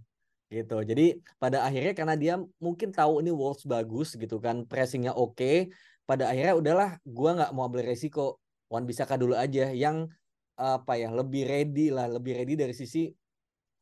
Gitu. 0.52 0.84
Jadi 0.84 1.16
pada 1.40 1.64
akhirnya 1.64 1.96
karena 1.96 2.16
dia 2.20 2.36
mungkin 2.60 2.92
tahu 2.92 3.24
ini 3.24 3.32
Wolves 3.32 3.64
bagus 3.64 4.20
gitu 4.20 4.38
kan 4.44 4.68
pressingnya 4.68 5.16
oke 5.16 5.40
okay, 5.40 5.72
pada 6.04 6.28
akhirnya 6.28 6.60
udahlah 6.60 6.90
gue 7.08 7.30
nggak 7.34 7.52
mau 7.56 7.72
ambil 7.72 7.88
resiko. 7.88 8.38
Wan 8.72 8.88
Bisaka 8.88 9.20
dulu 9.20 9.36
aja 9.36 9.72
yang 9.72 10.08
apa 10.56 11.00
ya 11.00 11.10
lebih 11.10 11.44
ready 11.48 11.90
lah 11.90 12.08
lebih 12.08 12.38
ready 12.38 12.54
dari 12.60 12.76
sisi 12.76 13.10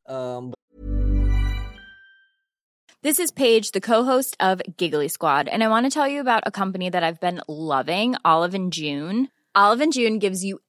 um... 0.08 0.54
This 3.00 3.16
is 3.16 3.32
Paige, 3.32 3.72
the 3.72 3.80
co-host 3.80 4.36
of 4.44 4.60
Giggly 4.76 5.08
Squad, 5.08 5.48
and 5.48 5.64
I 5.64 5.72
want 5.72 5.88
to 5.88 5.90
tell 5.90 6.04
you 6.04 6.20
about 6.20 6.44
a 6.44 6.52
company 6.52 6.92
that 6.92 7.00
I've 7.00 7.24
been 7.24 7.40
loving, 7.48 8.20
Olive 8.28 8.52
and 8.52 8.76
June. 8.76 9.32
Olive 9.56 9.80
and 9.80 9.94
June 9.96 10.20
gives 10.20 10.44
you 10.44 10.60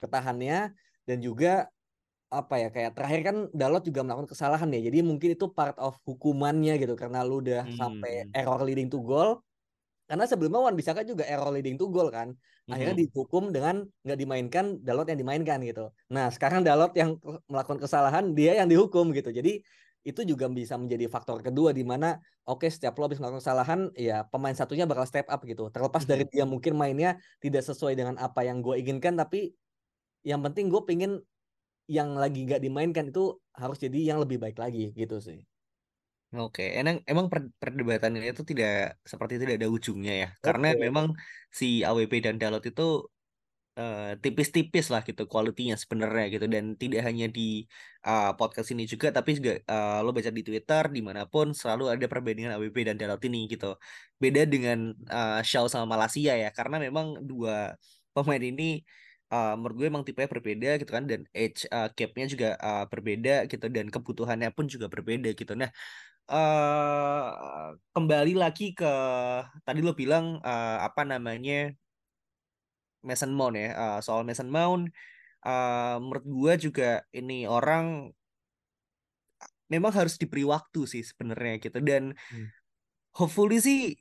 Ketahannya 0.00 0.72
dan 1.04 1.18
juga 1.20 1.68
apa 2.30 2.62
ya 2.62 2.70
kayak 2.70 2.94
terakhir 2.94 3.20
kan 3.26 3.36
Dalot 3.50 3.82
juga 3.82 4.06
melakukan 4.06 4.30
kesalahan 4.30 4.70
ya. 4.70 4.80
Jadi 4.86 4.98
mungkin 5.02 5.34
itu 5.34 5.50
part 5.50 5.74
of 5.76 5.98
hukumannya 6.06 6.78
gitu 6.78 6.94
karena 6.94 7.26
lu 7.26 7.42
udah 7.42 7.66
hmm. 7.66 7.76
sampai 7.76 8.30
error 8.32 8.62
leading 8.62 8.86
to 8.88 9.02
goal. 9.02 9.42
Karena 10.06 10.26
sebelumnya 10.26 10.58
Wan 10.58 10.74
Bisaka 10.74 11.06
juga 11.06 11.22
error 11.26 11.50
leading 11.54 11.78
to 11.78 11.90
goal 11.90 12.10
kan. 12.10 12.34
Akhirnya 12.70 12.94
hmm. 12.94 13.02
dihukum 13.10 13.50
dengan 13.50 13.82
nggak 14.06 14.18
dimainkan 14.18 14.64
Dalot 14.78 15.06
yang 15.10 15.18
dimainkan 15.18 15.58
gitu. 15.66 15.90
Nah, 16.10 16.30
sekarang 16.30 16.62
Dalot 16.62 16.94
yang 16.94 17.18
melakukan 17.50 17.82
kesalahan, 17.82 18.30
dia 18.34 18.58
yang 18.58 18.70
dihukum 18.70 19.10
gitu. 19.10 19.34
Jadi 19.34 19.62
itu 20.00 20.24
juga 20.24 20.48
bisa 20.48 20.80
menjadi 20.80 21.12
faktor 21.12 21.44
kedua 21.44 21.76
di 21.76 21.84
mana 21.84 22.16
oke 22.48 22.64
okay, 22.64 22.70
setiap 22.72 22.96
lo 22.96 23.04
habis 23.04 23.20
melakukan 23.20 23.44
kesalahan 23.44 23.80
ya 23.92 24.24
pemain 24.32 24.56
satunya 24.56 24.88
bakal 24.88 25.04
step 25.04 25.28
up 25.28 25.44
gitu 25.44 25.68
terlepas 25.68 26.08
dari 26.08 26.24
dia 26.24 26.48
mungkin 26.48 26.72
mainnya 26.72 27.20
tidak 27.44 27.60
sesuai 27.68 28.00
dengan 28.00 28.16
apa 28.16 28.40
yang 28.40 28.64
gue 28.64 28.80
inginkan 28.80 29.12
tapi 29.20 29.52
yang 30.24 30.40
penting 30.44 30.68
gue 30.68 30.82
pingin 30.84 31.12
yang 31.90 32.14
lagi 32.14 32.46
gak 32.46 32.62
dimainkan 32.62 33.10
itu 33.10 33.34
harus 33.50 33.76
jadi 33.82 34.14
yang 34.14 34.18
lebih 34.22 34.38
baik 34.38 34.56
lagi 34.62 34.94
gitu 34.94 35.18
sih. 35.18 35.42
Oke, 36.30 36.62
emang 36.78 37.02
emang 37.10 37.26
perdebatan 37.58 38.14
ini 38.14 38.30
itu 38.30 38.46
tidak 38.46 39.02
seperti 39.02 39.34
tidak 39.42 39.58
ada 39.58 39.66
ujungnya 39.66 40.12
ya, 40.22 40.28
karena 40.38 40.78
memang 40.78 41.10
si 41.50 41.82
AWP 41.82 42.22
dan 42.22 42.38
Dalot 42.38 42.62
itu 42.62 42.82
eh, 43.74 44.14
tipis-tipis 44.22 44.86
lah 44.94 45.02
gitu 45.02 45.26
kualitinya 45.26 45.74
sebenarnya 45.74 46.30
gitu. 46.30 46.46
Dan 46.46 46.78
tidak 46.78 47.02
hanya 47.02 47.26
di 47.26 47.66
uh, 48.06 48.30
podcast 48.38 48.70
ini 48.70 48.86
juga 48.86 49.10
tapi 49.10 49.42
juga 49.42 49.58
uh, 49.74 50.06
lo 50.06 50.14
baca 50.14 50.30
di 50.30 50.42
Twitter 50.46 50.82
di 50.94 51.00
mana 51.02 51.26
pun 51.26 51.50
selalu 51.50 51.98
ada 51.98 52.06
perbandingan 52.06 52.54
AWP 52.54 52.78
dan 52.86 52.96
Dalot 53.00 53.22
ini 53.26 53.50
gitu. 53.50 53.74
Beda 54.22 54.46
dengan 54.46 54.94
uh, 55.10 55.42
Shaw 55.42 55.66
sama 55.66 55.98
Malaysia 55.98 56.30
ya 56.38 56.54
karena 56.54 56.78
memang 56.78 57.06
dua 57.26 57.74
pemain 58.14 58.42
ini 58.42 58.86
uh, 59.30 59.54
menurut 59.56 59.76
gue 59.78 59.86
emang 59.88 60.04
tipenya 60.04 60.28
berbeda 60.28 60.70
gitu 60.82 60.90
kan 60.90 61.04
dan 61.06 61.24
age 61.32 61.64
uh, 61.70 61.88
gapnya 61.94 62.26
juga 62.26 62.48
uh, 62.58 62.84
berbeda 62.90 63.46
gitu 63.46 63.66
dan 63.70 63.86
kebutuhannya 63.88 64.50
pun 64.52 64.66
juga 64.66 64.86
berbeda 64.90 65.30
gitu 65.32 65.54
nah 65.54 65.70
uh, 66.28 67.74
kembali 67.94 68.34
lagi 68.36 68.74
ke 68.74 68.92
tadi 69.64 69.80
lo 69.80 69.94
bilang 69.94 70.42
uh, 70.42 70.78
apa 70.84 71.06
namanya 71.06 71.72
Mason 73.00 73.32
Mount 73.32 73.56
ya 73.56 73.72
uh, 73.72 73.98
soal 74.04 74.26
Mason 74.26 74.50
Mount 74.50 74.92
uh, 75.46 75.96
menurut 76.02 76.24
gue 76.26 76.52
juga 76.68 76.90
ini 77.16 77.48
orang 77.48 78.12
memang 79.70 79.94
harus 79.94 80.18
diberi 80.18 80.42
waktu 80.42 80.84
sih 80.84 81.02
sebenarnya 81.06 81.62
gitu 81.62 81.78
dan 81.80 82.12
hmm. 82.12 82.46
hopefully 83.14 83.62
sih 83.62 83.94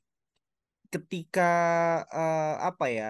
ketika 0.90 1.54
uh, 2.10 2.74
apa 2.74 2.86
ya 2.90 3.10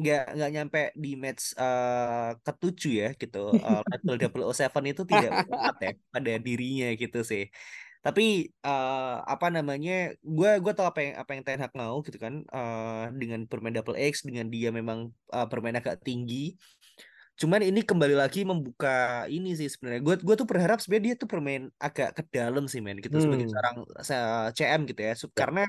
nggak 0.00 0.24
nggak 0.36 0.50
nyampe 0.56 0.80
di 0.96 1.10
match 1.14 1.52
uh, 1.60 2.32
ketujuh 2.40 2.92
ya 3.04 3.08
gitu 3.14 3.52
uh, 3.52 3.80
level 3.84 4.16
double 4.22 4.44
o 4.48 4.52
seven 4.56 4.84
itu 4.88 5.02
tidak 5.04 5.44
tepat 5.44 5.76
ya 5.80 5.92
pada 6.08 6.32
dirinya 6.40 6.88
gitu 6.96 7.20
sih 7.20 7.44
tapi 8.00 8.48
uh, 8.64 9.20
apa 9.28 9.52
namanya 9.52 10.16
gue 10.24 10.50
gue 10.64 10.72
tau 10.72 10.88
apa 10.88 11.00
yang 11.04 11.14
apa 11.20 11.30
yang 11.36 11.44
Ten 11.44 11.60
Hag 11.60 11.76
mau 11.76 12.00
gitu 12.00 12.16
kan 12.16 12.48
uh, 12.48 13.12
dengan 13.12 13.44
bermain 13.44 13.76
double 13.76 14.00
X 14.00 14.24
dengan 14.24 14.48
dia 14.48 14.72
memang 14.72 15.12
uh, 15.36 15.44
bermain 15.44 15.76
agak 15.76 16.00
tinggi 16.00 16.56
cuman 17.36 17.60
ini 17.60 17.80
kembali 17.84 18.16
lagi 18.16 18.44
membuka 18.44 19.24
ini 19.28 19.52
sih 19.56 19.68
sebenarnya 19.68 20.00
gue 20.00 20.16
gue 20.16 20.34
tuh 20.36 20.48
berharap 20.48 20.80
sebenarnya 20.80 21.04
dia 21.12 21.14
tuh 21.16 21.28
bermain 21.28 21.68
agak 21.76 22.16
ke 22.16 22.22
dalam 22.32 22.68
sih 22.68 22.80
men 22.80 23.00
gitu 23.00 23.16
hmm. 23.16 23.24
sebagai 23.24 23.46
seorang 23.48 23.76
CM 24.56 24.80
gitu 24.88 25.00
ya, 25.00 25.12
ya. 25.16 25.28
karena 25.32 25.64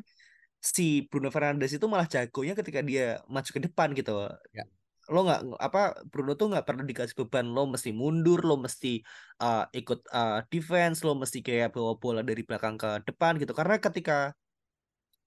si 0.62 1.10
Bruno 1.10 1.34
Fernandes 1.34 1.74
itu 1.74 1.90
malah 1.90 2.06
jagonya 2.06 2.54
ketika 2.54 2.86
dia 2.86 3.18
maju 3.26 3.50
ke 3.50 3.62
depan 3.66 3.98
gitu. 3.98 4.30
Ya. 4.54 4.64
Lo 5.10 5.26
nggak 5.26 5.58
apa 5.58 6.06
Bruno 6.06 6.38
tuh 6.38 6.54
nggak 6.54 6.64
perlu 6.70 6.86
dikasih 6.86 7.18
beban 7.18 7.50
lo 7.50 7.66
mesti 7.66 7.90
mundur 7.90 8.46
lo 8.46 8.62
mesti 8.62 9.02
uh, 9.42 9.66
ikut 9.74 10.06
uh, 10.14 10.46
defense 10.54 11.02
lo 11.02 11.18
mesti 11.18 11.42
kayak 11.42 11.74
bawa 11.74 11.98
bola 11.98 12.22
dari 12.22 12.46
belakang 12.46 12.78
ke 12.78 13.02
depan 13.10 13.42
gitu. 13.42 13.58
Karena 13.58 13.82
ketika 13.82 14.38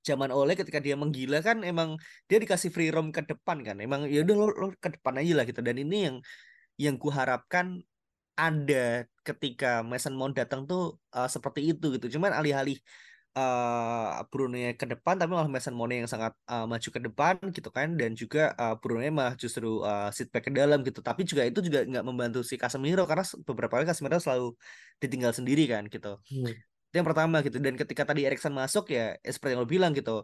zaman 0.07 0.31
oleh 0.31 0.55
ketika 0.55 0.79
dia 0.79 0.95
menggila 0.95 1.43
kan 1.43 1.67
emang 1.67 1.99
dia 2.31 2.39
dikasih 2.39 2.71
free 2.71 2.95
roam 2.95 3.11
ke 3.11 3.27
depan 3.27 3.67
kan. 3.67 3.77
Emang 3.83 4.07
ya 4.07 4.23
udah 4.23 4.37
lo, 4.39 4.47
lo 4.55 4.67
ke 4.79 4.95
depan 4.95 5.19
aja 5.19 5.33
lah 5.43 5.45
gitu. 5.51 5.61
Dan 5.67 5.83
ini 5.83 5.97
yang 6.07 6.17
yang 6.79 6.95
ku 6.95 7.11
harapkan 7.11 7.83
ada 8.39 9.07
ketika 9.27 9.83
Mason 9.83 10.15
Mount 10.15 10.39
datang 10.39 10.67
tuh 10.71 11.03
uh, 11.11 11.27
seperti 11.27 11.75
itu 11.75 11.91
gitu. 11.99 12.19
Cuman 12.19 12.31
alih-alih 12.31 12.79
uh, 13.35 14.23
Bruno 14.31 14.57
ke 14.57 14.87
depan 14.87 15.15
tapi 15.19 15.31
malah 15.35 15.51
Mason 15.51 15.75
Mount 15.75 15.93
yang 15.93 16.11
sangat 16.11 16.33
uh, 16.47 16.65
maju 16.65 16.89
ke 16.89 17.01
depan 17.03 17.35
gitu 17.51 17.69
kan 17.75 17.99
dan 17.99 18.15
juga 18.15 18.55
uh, 18.57 18.75
Bruno 18.79 19.03
malah 19.11 19.35
justru 19.35 19.83
uh, 19.83 20.09
sit 20.15 20.31
back 20.31 20.49
ke 20.49 20.53
dalam 20.55 20.81
gitu. 20.87 21.03
Tapi 21.03 21.27
juga 21.27 21.43
itu 21.47 21.61
juga 21.61 21.83
nggak 21.85 22.05
membantu 22.07 22.41
si 22.47 22.55
Casemiro 22.55 23.05
karena 23.05 23.27
beberapa 23.43 23.79
kali 23.79 23.87
Casemiro 23.87 24.19
selalu 24.23 24.55
ditinggal 25.03 25.35
sendiri 25.35 25.67
kan 25.67 25.87
gitu. 25.91 26.17
Hmm. 26.31 26.55
Itu 26.89 26.95
yang 27.03 27.09
pertama 27.11 27.43
gitu 27.43 27.59
dan 27.59 27.75
ketika 27.75 28.07
tadi 28.07 28.23
Erikson 28.23 28.55
masuk 28.55 28.95
ya, 28.95 29.19
ya 29.19 29.31
seperti 29.35 29.59
yang 29.59 29.67
lo 29.67 29.69
bilang 29.69 29.93
gitu 29.93 30.23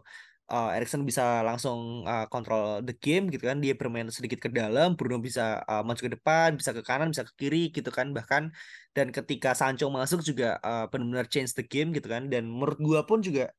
uh, 0.51 0.75
Erikson 0.75 1.07
bisa 1.07 1.39
langsung 1.47 2.03
uh, 2.03 2.27
kontrol 2.27 2.83
the 2.83 2.93
game 2.99 3.31
gitu 3.31 3.47
kan. 3.47 3.63
Dia 3.63 3.73
bermain 3.79 4.05
sedikit 4.11 4.43
ke 4.43 4.49
dalam 4.51 4.99
Bruno 4.99 5.17
bisa 5.23 5.63
uh, 5.65 5.81
maju 5.81 5.97
ke 5.97 6.11
depan 6.11 6.59
bisa 6.59 6.75
ke 6.75 6.83
kanan 6.83 7.15
bisa 7.15 7.23
ke 7.23 7.33
kiri 7.39 7.71
gitu 7.71 7.89
kan 7.89 8.11
bahkan. 8.11 8.51
Dan 8.91 9.15
ketika 9.15 9.55
Sancho 9.55 9.87
masuk 9.87 10.19
juga 10.21 10.59
uh, 10.59 10.85
benar-benar 10.91 11.31
change 11.31 11.55
the 11.55 11.63
game 11.63 11.95
gitu 11.95 12.11
kan. 12.11 12.27
Dan 12.27 12.51
menurut 12.51 12.77
gua 12.83 13.01
pun 13.07 13.23
juga 13.23 13.49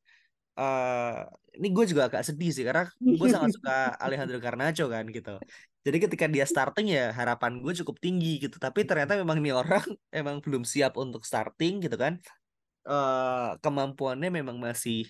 uh, 0.61 1.25
ini 1.57 1.69
gue 1.69 1.85
juga 1.85 2.09
agak 2.09 2.25
sedih 2.25 2.51
sih 2.53 2.65
karena 2.65 2.89
gue 2.97 3.29
sangat 3.29 3.53
suka 3.57 3.93
Alejandro 4.01 4.41
Garnacho 4.41 4.89
kan 4.89 5.05
gitu. 5.09 5.37
Jadi 5.83 5.97
ketika 5.99 6.27
dia 6.31 6.47
starting 6.47 6.89
ya 6.89 7.11
harapan 7.13 7.61
gue 7.61 7.73
cukup 7.85 8.01
tinggi 8.01 8.41
gitu. 8.41 8.57
Tapi 8.57 8.89
ternyata 8.89 9.19
memang 9.21 9.37
ini 9.43 9.53
orang 9.53 9.85
emang 10.19 10.41
belum 10.41 10.65
siap 10.65 10.97
untuk 10.97 11.25
starting 11.29 11.85
gitu 11.85 11.97
kan. 12.01 12.17
Uh, 12.83 13.55
kemampuannya 13.63 14.27
memang 14.43 14.59
masih 14.59 15.07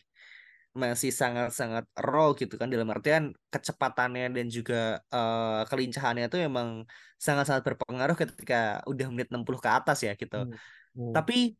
masih 0.72 1.12
sangat-sangat 1.12 1.84
raw 2.00 2.32
gitu 2.32 2.56
kan 2.56 2.72
dalam 2.72 2.88
artian 2.88 3.36
kecepatannya 3.52 4.32
dan 4.32 4.46
juga 4.48 5.04
uh, 5.12 5.68
kelincahannya 5.68 6.32
itu 6.32 6.40
memang 6.48 6.88
sangat-sangat 7.20 7.60
berpengaruh 7.60 8.16
ketika 8.16 8.80
udah 8.88 9.06
menit 9.12 9.28
60 9.28 9.60
ke 9.60 9.68
atas 9.68 10.00
ya 10.00 10.16
gitu. 10.16 10.48
Hmm. 10.48 10.56
Hmm. 10.96 11.12
Tapi 11.12 11.52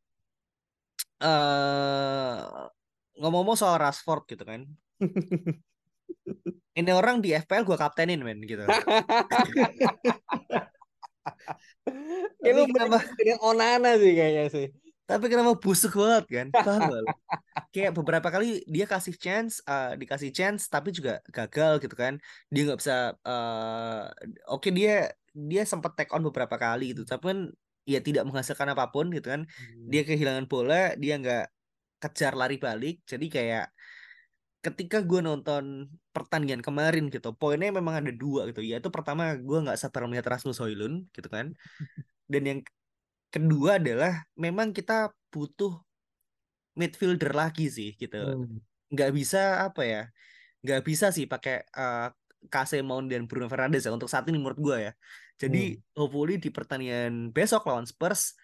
uh, 1.21 2.69
ngomong-ngomong 3.21 3.57
soal 3.61 3.77
Rashford 3.77 4.25
gitu 4.33 4.49
kan. 4.49 4.65
ini 6.79 6.91
orang 6.97 7.21
di 7.21 7.37
FPL 7.37 7.69
gue 7.69 7.77
kaptenin 7.77 8.25
men 8.25 8.41
gitu. 8.49 8.65
Kayak 12.43 12.55
lu 12.57 12.63
kenapa 12.71 12.99
dengan 13.19 13.39
Onana 13.45 13.95
sih 13.99 14.13
kayaknya 14.15 14.45
sih 14.51 14.67
tapi 15.03 15.27
kenapa 15.27 15.59
busuk 15.59 15.99
banget 15.99 16.25
kan 16.31 16.47
paham 16.67 16.81
gak 16.89 17.05
kayak 17.73 17.93
beberapa 17.97 18.29
kali 18.29 18.63
dia 18.69 18.85
kasih 18.85 19.17
chance 19.17 19.65
uh, 19.65 19.97
dikasih 19.97 20.31
chance 20.31 20.69
tapi 20.69 20.93
juga 20.93 21.25
gagal 21.33 21.81
gitu 21.81 21.97
kan. 21.97 22.21
Dia 22.53 22.63
nggak 22.69 22.79
bisa 22.79 23.17
uh, 23.25 24.13
oke 24.53 24.69
okay, 24.69 24.71
dia 24.71 25.11
dia 25.33 25.63
sempat 25.65 25.97
take 25.97 26.13
on 26.13 26.23
beberapa 26.23 26.55
kali 26.61 26.93
gitu. 26.93 27.09
Tapi 27.09 27.25
kan 27.25 27.39
ya 27.89 27.99
tidak 27.99 28.29
menghasilkan 28.29 28.69
apa 28.77 28.93
pun 28.93 29.09
gitu 29.11 29.33
kan. 29.33 29.43
Hmm. 29.49 29.89
dia 29.91 30.03
kehilangan 30.07 30.47
bola 30.47 30.95
dia 31.01 31.17
nggak 31.19 31.45
kejar 32.05 32.37
lari 32.37 32.61
balik. 32.61 33.01
Jadi 33.09 33.27
kayak 33.33 33.73
ketika 34.63 35.03
gue 35.03 35.19
nonton 35.19 35.91
pertandingan 36.15 36.63
kemarin 36.63 37.11
gitu 37.11 37.35
poinnya 37.35 37.73
memang 37.73 38.05
ada 38.05 38.13
dua 38.15 38.47
gitu. 38.53 38.61
Ya 38.63 38.79
itu 38.79 38.93
pertama 38.93 39.33
gue 39.35 39.59
nggak 39.65 39.81
sabar 39.81 40.07
melihat 40.07 40.29
Rasmus 40.37 40.61
Hoylund 40.61 41.09
gitu 41.17 41.27
kan. 41.33 41.57
Dan 42.29 42.43
yang 42.47 42.61
kedua 43.33 43.81
adalah 43.81 44.21
memang 44.37 44.77
kita 44.77 45.09
butuh 45.33 45.81
midfielder 46.77 47.33
lagi 47.33 47.73
sih 47.73 47.97
gitu 47.97 48.21
hmm. 48.21 48.61
nggak 48.93 49.11
bisa 49.17 49.65
apa 49.65 49.83
ya 49.83 50.03
nggak 50.61 50.83
bisa 50.85 51.09
sih 51.09 51.25
pakai 51.25 51.65
uh, 51.73 52.13
Kase 52.53 52.85
Mount 52.85 53.09
dan 53.09 53.25
Bruno 53.25 53.49
Fernandes 53.49 53.89
ya 53.89 53.93
untuk 53.95 54.13
saat 54.13 54.29
ini 54.29 54.37
menurut 54.37 54.61
gue 54.61 54.77
ya 54.91 54.93
jadi 55.41 55.77
hmm. 55.77 55.97
hopefully 55.97 56.37
di 56.37 56.53
pertandingan 56.53 57.33
besok 57.33 57.65
lawan 57.65 57.89
Spurs 57.89 58.37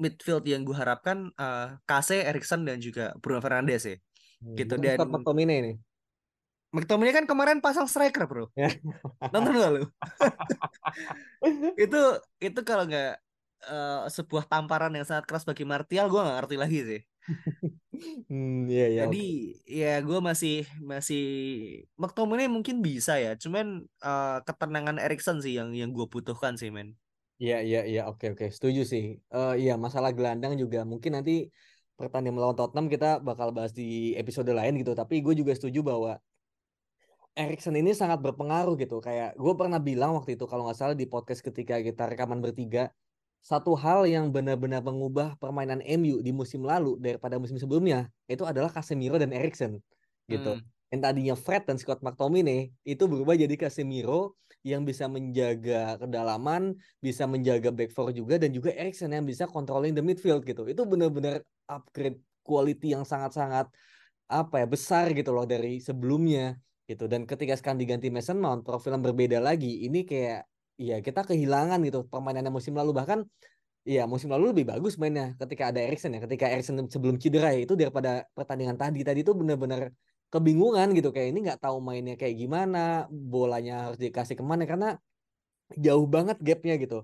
midfield 0.00 0.42
yang 0.48 0.64
gue 0.64 0.74
harapkan 0.74 1.30
uh, 1.36 1.76
Kase, 1.84 2.24
Erikson 2.24 2.64
dan 2.64 2.80
juga 2.80 3.12
Bruno 3.20 3.44
Fernandes 3.44 3.84
ya 3.84 3.96
hmm. 3.96 4.56
gitu 4.56 4.74
dan 4.80 4.96
McTominay 5.04 5.58
ini 5.62 5.74
McTominay 6.72 7.12
kan 7.12 7.28
kemarin 7.28 7.60
pasang 7.60 7.84
striker 7.84 8.24
bro 8.24 8.48
ya. 8.56 8.72
nonton 9.28 9.52
gak 9.60 9.72
lu 9.76 9.84
itu 11.84 12.00
itu 12.40 12.60
kalau 12.64 12.88
nggak 12.88 13.20
uh, 13.68 14.08
sebuah 14.10 14.48
tamparan 14.48 14.94
yang 14.94 15.06
sangat 15.06 15.26
keras 15.28 15.46
bagi 15.46 15.62
Martial 15.66 16.08
gue 16.08 16.20
nggak 16.20 16.36
ngerti 16.42 16.56
lagi 16.58 16.80
sih 16.82 17.00
hmm, 18.30 18.66
iya, 18.66 18.86
iya, 18.90 19.00
jadi 19.06 19.26
okay. 19.62 19.78
ya 19.78 19.94
gue 20.02 20.18
masih 20.18 20.56
masih 20.82 21.24
McTominay 21.94 22.50
mungkin 22.50 22.82
bisa 22.82 23.18
ya 23.18 23.38
cuman 23.38 23.86
uh, 24.02 24.42
ketenangan 24.42 24.98
Erikson 24.98 25.38
sih 25.38 25.54
yang 25.54 25.70
yang 25.70 25.94
gue 25.94 26.06
butuhkan 26.10 26.58
sih 26.58 26.74
men 26.74 26.98
Iya 27.42 27.58
iya 27.66 27.80
iya 27.90 28.00
oke 28.10 28.38
oke 28.38 28.46
setuju 28.54 28.80
sih. 28.92 29.04
Uh, 29.34 29.58
iya 29.58 29.74
masalah 29.74 30.10
gelandang 30.14 30.54
juga 30.62 30.78
mungkin 30.86 31.10
nanti 31.18 31.50
pertandingan 31.98 32.36
melawan 32.38 32.54
Tottenham 32.58 32.86
kita 32.94 33.06
bakal 33.28 33.48
bahas 33.56 33.72
di 33.74 34.14
episode 34.14 34.50
lain 34.54 34.78
gitu. 34.78 34.92
Tapi 34.94 35.14
gue 35.24 35.34
juga 35.40 35.52
setuju 35.58 35.80
bahwa 35.90 36.12
Erikson 37.34 37.74
ini 37.80 37.90
sangat 38.00 38.18
berpengaruh 38.22 38.74
gitu. 38.82 39.02
Kayak 39.06 39.34
gue 39.42 39.52
pernah 39.58 39.80
bilang 39.88 40.10
waktu 40.14 40.30
itu 40.38 40.44
kalau 40.50 40.62
nggak 40.68 40.78
salah 40.78 40.96
di 41.02 41.06
podcast 41.10 41.40
ketika 41.42 41.74
kita 41.82 42.02
rekaman 42.10 42.38
bertiga, 42.44 42.94
satu 43.42 43.74
hal 43.74 44.06
yang 44.06 44.30
benar-benar 44.30 44.86
mengubah 44.86 45.34
permainan 45.42 45.82
MU 45.82 46.22
di 46.22 46.30
musim 46.30 46.62
lalu 46.62 46.94
daripada 47.02 47.42
musim 47.42 47.58
sebelumnya 47.58 48.06
itu 48.30 48.46
adalah 48.46 48.70
Casemiro 48.70 49.18
dan 49.18 49.34
Erikson 49.34 49.82
gitu. 50.30 50.56
Hmm. 50.56 50.64
Yang 50.94 51.00
tadinya 51.02 51.34
Fred 51.34 51.62
dan 51.66 51.76
Scott 51.80 52.04
McTominay 52.06 52.70
itu 52.86 53.04
berubah 53.10 53.34
jadi 53.34 53.58
Casemiro 53.58 54.38
yang 54.62 54.86
bisa 54.86 55.10
menjaga 55.10 55.98
kedalaman, 55.98 56.78
bisa 57.02 57.26
menjaga 57.26 57.74
back 57.74 57.90
four 57.90 58.14
juga 58.14 58.38
dan 58.38 58.54
juga 58.54 58.70
Erikson 58.78 59.10
yang 59.10 59.26
bisa 59.26 59.50
controlling 59.50 59.90
the 59.90 60.04
midfield 60.04 60.46
gitu. 60.46 60.62
Itu 60.70 60.86
benar-benar 60.86 61.42
upgrade 61.66 62.22
quality 62.46 62.94
yang 62.94 63.02
sangat-sangat 63.02 63.66
apa 64.30 64.54
ya 64.62 64.66
besar 64.70 65.10
gitu 65.10 65.34
loh 65.34 65.48
dari 65.48 65.82
sebelumnya 65.82 66.54
gitu. 66.86 67.10
Dan 67.10 67.26
ketika 67.26 67.58
sekarang 67.58 67.82
diganti 67.82 68.06
Mason 68.06 68.38
Mount 68.38 68.62
profil 68.62 68.94
yang 68.94 69.02
berbeda 69.02 69.42
lagi, 69.42 69.82
ini 69.82 70.06
kayak 70.06 70.46
Iya 70.82 70.96
kita 71.06 71.20
kehilangan 71.28 71.78
gitu 71.86 71.98
permainannya 72.10 72.50
musim 72.50 72.74
lalu 72.74 72.90
bahkan 72.98 73.20
Iya 73.82 74.06
musim 74.06 74.30
lalu 74.30 74.54
lebih 74.54 74.64
bagus 74.70 74.94
mainnya 74.94 75.34
ketika 75.42 75.74
ada 75.74 75.82
Erikson 75.82 76.14
ya 76.14 76.22
ketika 76.22 76.46
Erikson 76.46 76.86
sebelum 76.86 77.18
cedera 77.18 77.50
ya, 77.50 77.66
itu 77.66 77.74
daripada 77.74 78.22
pertandingan 78.30 78.78
tadi 78.78 79.02
tadi 79.02 79.26
itu 79.26 79.34
benar-benar 79.34 79.90
kebingungan 80.30 80.94
gitu 80.94 81.10
kayak 81.10 81.34
ini 81.34 81.50
nggak 81.50 81.58
tahu 81.58 81.82
mainnya 81.82 82.14
kayak 82.14 82.38
gimana 82.38 83.10
bolanya 83.10 83.90
harus 83.90 83.98
dikasih 83.98 84.38
ke 84.38 84.44
mana 84.46 84.70
karena 84.70 84.88
jauh 85.74 86.06
banget 86.06 86.38
gapnya 86.38 86.78
gitu 86.78 87.02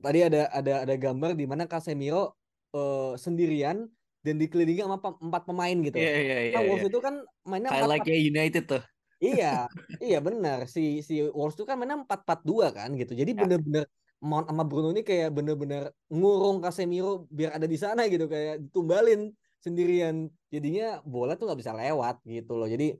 tadi 0.00 0.18
ada 0.24 0.48
ada 0.48 0.88
ada 0.88 0.94
gambar 0.96 1.36
di 1.36 1.44
mana 1.44 1.68
Casemiro 1.68 2.40
uh, 2.72 3.12
sendirian 3.20 3.84
dan 4.24 4.34
dikelilingi 4.40 4.82
sama 4.82 4.98
empat 4.98 5.42
pemain 5.46 5.76
gitu. 5.78 5.96
Iya 5.96 6.12
iya 6.18 6.38
iya. 6.50 6.52
Nah, 6.58 6.62
Wolves 6.66 6.84
iya. 6.88 6.90
itu 6.90 6.98
kan 7.04 7.14
mainnya 7.46 7.70
empat. 7.70 7.88
Like 7.88 8.08
United 8.10 8.64
tuh 8.64 8.82
iya, 9.22 9.66
iya 10.06 10.18
benar. 10.22 10.58
Si 10.70 11.02
si 11.02 11.14
Wolves 11.36 11.56
itu 11.58 11.64
kan 11.68 11.76
mainnya 11.78 11.98
empat 12.02 12.24
empat 12.24 12.40
dua 12.46 12.66
kan 12.74 12.94
gitu. 13.00 13.12
Jadi 13.14 13.32
ya. 13.34 13.38
bener-bener 13.44 13.84
Mount 14.18 14.50
sama 14.50 14.66
Bruno 14.66 14.90
ini 14.90 15.06
kayak 15.06 15.30
bener-bener 15.30 15.94
ngurung 16.10 16.58
Casemiro 16.58 17.30
biar 17.30 17.54
ada 17.54 17.70
di 17.70 17.78
sana 17.78 18.10
gitu 18.10 18.26
kayak 18.26 18.66
ditumbalin 18.66 19.30
sendirian. 19.62 20.26
Jadinya 20.50 20.98
bola 21.06 21.38
tuh 21.38 21.46
nggak 21.46 21.60
bisa 21.62 21.72
lewat 21.74 22.22
gitu 22.26 22.58
loh. 22.58 22.66
Jadi 22.66 22.98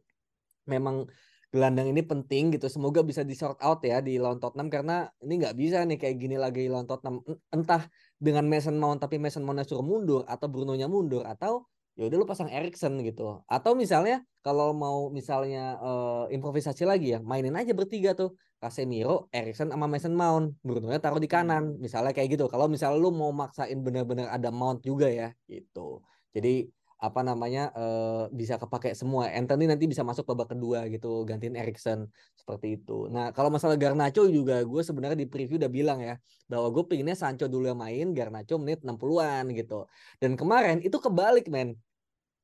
memang 0.70 1.06
gelandang 1.50 1.90
ini 1.90 2.02
penting 2.04 2.54
gitu. 2.54 2.68
Semoga 2.70 3.00
bisa 3.02 3.24
di 3.24 3.34
sort 3.34 3.58
out 3.64 3.80
ya 3.82 3.98
di 4.04 4.20
lawan 4.20 4.38
Tottenham 4.38 4.68
karena 4.68 5.08
ini 5.24 5.42
nggak 5.42 5.56
bisa 5.56 5.82
nih 5.88 5.98
kayak 5.98 6.16
gini 6.22 6.36
lagi 6.38 6.68
lawan 6.70 6.86
Tottenham. 6.86 7.24
Entah 7.50 7.88
dengan 8.20 8.44
Mason 8.46 8.76
Mount 8.76 9.00
tapi 9.02 9.16
Mason 9.18 9.42
Mount 9.42 9.64
suruh 9.66 9.82
mundur 9.82 10.22
atau 10.28 10.46
Bruno-nya 10.46 10.86
mundur 10.86 11.24
atau 11.24 11.66
ya 11.98 12.06
udah 12.06 12.16
lu 12.22 12.26
pasang 12.30 12.46
Erikson 12.46 12.94
gitu 13.02 13.42
atau 13.50 13.74
misalnya 13.74 14.22
kalau 14.46 14.70
mau 14.70 15.10
misalnya 15.10 15.74
uh, 15.82 16.24
improvisasi 16.30 16.86
lagi 16.86 17.12
ya 17.12 17.18
mainin 17.18 17.58
aja 17.58 17.74
bertiga 17.74 18.14
tuh 18.14 18.38
Casemiro, 18.58 19.26
Erikson 19.34 19.70
sama 19.74 19.90
Mason 19.90 20.14
Mount 20.14 20.54
Bruno 20.62 20.94
nya 20.94 21.02
taruh 21.02 21.18
di 21.18 21.26
kanan 21.26 21.74
hmm. 21.74 21.82
misalnya 21.82 22.14
kayak 22.14 22.38
gitu 22.38 22.46
kalau 22.46 22.70
misalnya 22.70 23.02
lu 23.02 23.10
mau 23.10 23.34
maksain 23.34 23.82
bener-bener 23.82 24.30
ada 24.30 24.54
Mount 24.54 24.86
juga 24.86 25.10
ya 25.10 25.34
gitu 25.50 26.06
jadi 26.30 26.70
apa 26.98 27.22
namanya 27.22 27.70
uh, 27.78 28.26
bisa 28.34 28.58
kepake 28.58 28.90
semua. 28.90 29.30
Anthony 29.30 29.70
nanti 29.70 29.86
bisa 29.86 30.02
masuk 30.02 30.26
babak 30.34 30.50
kedua 30.58 30.90
gitu 30.90 31.22
gantiin 31.22 31.54
Erikson 31.54 32.10
seperti 32.34 32.82
itu. 32.82 33.06
Nah 33.06 33.30
kalau 33.30 33.54
masalah 33.54 33.78
Garnacho 33.78 34.26
juga 34.26 34.58
gue 34.66 34.82
sebenarnya 34.82 35.14
di 35.14 35.30
preview 35.30 35.62
udah 35.62 35.70
bilang 35.70 36.02
ya 36.02 36.18
bahwa 36.50 36.74
gue 36.74 36.84
pinginnya 36.90 37.14
Sancho 37.14 37.46
dulu 37.46 37.70
yang 37.70 37.78
main 37.78 38.10
Garnacho 38.10 38.58
menit 38.58 38.82
60-an 38.82 39.46
gitu. 39.54 39.86
Dan 40.18 40.34
kemarin 40.34 40.82
itu 40.82 40.98
kebalik 40.98 41.46
men. 41.46 41.78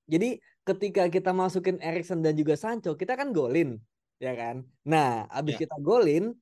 Jadi 0.05 0.41
ketika 0.65 1.09
kita 1.09 1.31
masukin 1.33 1.77
Erikson 1.81 2.21
dan 2.25 2.37
juga 2.37 2.57
Sancho, 2.57 2.97
kita 2.97 3.17
kan 3.17 3.33
golin, 3.33 3.81
ya 4.21 4.33
kan? 4.37 4.65
Nah, 4.85 5.29
abis 5.29 5.57
yeah. 5.57 5.63
kita 5.69 5.77
golin, 5.81 6.33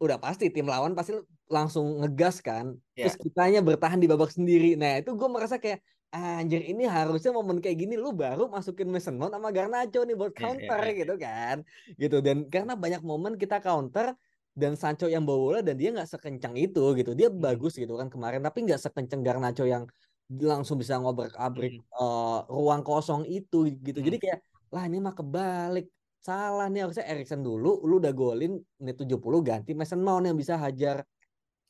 udah 0.00 0.16
pasti 0.16 0.48
tim 0.48 0.66
lawan 0.66 0.96
pasti 0.96 1.14
langsung 1.50 2.02
ngegas 2.02 2.42
kan. 2.42 2.74
Yeah. 2.94 3.10
Terus 3.10 3.16
kitanya 3.20 3.60
bertahan 3.62 3.98
di 3.98 4.06
babak 4.10 4.30
sendiri. 4.30 4.74
Nah, 4.74 5.02
itu 5.02 5.14
gue 5.14 5.28
merasa 5.30 5.58
kayak 5.58 5.82
anjir 6.10 6.66
ini 6.66 6.90
harusnya 6.90 7.30
momen 7.30 7.62
kayak 7.62 7.86
gini 7.86 7.94
lu 7.94 8.10
baru 8.10 8.50
masukin 8.50 8.90
Mason 8.90 9.14
Mount 9.14 9.30
sama 9.30 9.54
Garnacho 9.54 10.02
nih 10.02 10.18
buat 10.18 10.34
iya, 10.34 10.38
iya, 10.38 10.42
counter 10.42 10.66
yeah, 10.66 10.74
yeah, 10.74 10.90
yeah. 10.90 10.98
gitu 10.98 11.14
kan. 11.14 11.56
Gitu 11.94 12.16
dan 12.18 12.36
karena 12.50 12.74
banyak 12.74 13.02
momen 13.06 13.38
kita 13.38 13.62
counter 13.62 14.18
dan 14.58 14.74
Sancho 14.74 15.06
yang 15.06 15.22
bawa 15.22 15.38
bola 15.38 15.60
dan 15.62 15.78
dia 15.78 15.94
nggak 15.94 16.10
sekencang 16.10 16.58
itu 16.58 16.82
gitu 16.98 17.14
dia 17.14 17.30
hmm. 17.30 17.38
bagus 17.38 17.78
gitu 17.78 17.94
kan 17.94 18.10
kemarin 18.10 18.42
tapi 18.42 18.66
nggak 18.66 18.82
sekencang 18.82 19.22
Garnacho 19.22 19.62
yang 19.62 19.86
langsung 20.30 20.78
bisa 20.78 20.94
ngobrol 21.02 21.30
abrik 21.34 21.82
hmm. 21.82 21.98
uh, 21.98 22.46
ruang 22.46 22.86
kosong 22.86 23.26
itu 23.26 23.66
gitu 23.82 23.98
hmm. 23.98 24.06
jadi 24.06 24.16
kayak 24.22 24.38
lah 24.70 24.86
ini 24.86 25.02
mah 25.02 25.14
kebalik 25.14 25.90
salah 26.22 26.70
nih 26.70 26.86
harusnya 26.86 27.08
Erikson 27.10 27.42
dulu 27.42 27.82
lu 27.82 27.98
udah 27.98 28.14
golin 28.14 28.60
menit 28.78 28.96
70 29.00 29.18
ganti 29.42 29.74
Mason 29.74 29.98
Mount 29.98 30.28
yang 30.28 30.36
bisa 30.38 30.54
hajar 30.54 31.02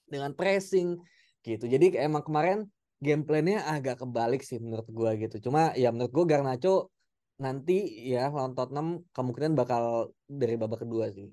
dengan 0.04 0.36
pressing 0.36 1.00
gitu 1.40 1.64
jadi 1.64 2.04
emang 2.04 2.26
kemarin 2.26 2.68
game 3.00 3.24
plan-nya 3.24 3.64
agak 3.64 4.04
kebalik 4.04 4.44
sih 4.44 4.60
menurut 4.60 4.84
gua 4.92 5.16
gitu 5.16 5.48
cuma 5.48 5.72
ya 5.72 5.88
menurut 5.88 6.12
gua 6.12 6.26
Garnacho 6.28 6.92
nanti 7.40 8.04
ya 8.12 8.28
lawan 8.28 8.52
Tottenham 8.52 9.00
kemungkinan 9.16 9.56
bakal 9.56 10.12
dari 10.28 10.60
babak 10.60 10.84
kedua 10.84 11.08
sih 11.08 11.32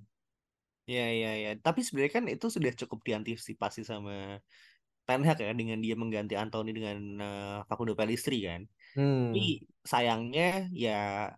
Ya, 0.87 1.11
ya, 1.11 1.35
ya. 1.35 1.51
Tapi 1.59 1.83
sebenarnya 1.83 2.13
kan 2.15 2.25
itu 2.31 2.47
sudah 2.47 2.71
cukup 2.71 3.03
diantisipasi 3.03 3.83
sama 3.83 4.39
Ten 5.07 5.23
Hag 5.23 5.39
ya 5.39 5.55
dengan 5.55 5.79
dia 5.79 5.95
mengganti 5.95 6.35
Anthony 6.35 6.75
dengan 6.75 6.97
uh, 7.23 7.57
Facundo 7.63 7.95
Pellistri 7.95 8.43
kan. 8.43 8.67
Hmm. 8.99 9.31
Tapi 9.31 9.63
sayangnya 9.87 10.67
ya 10.75 11.31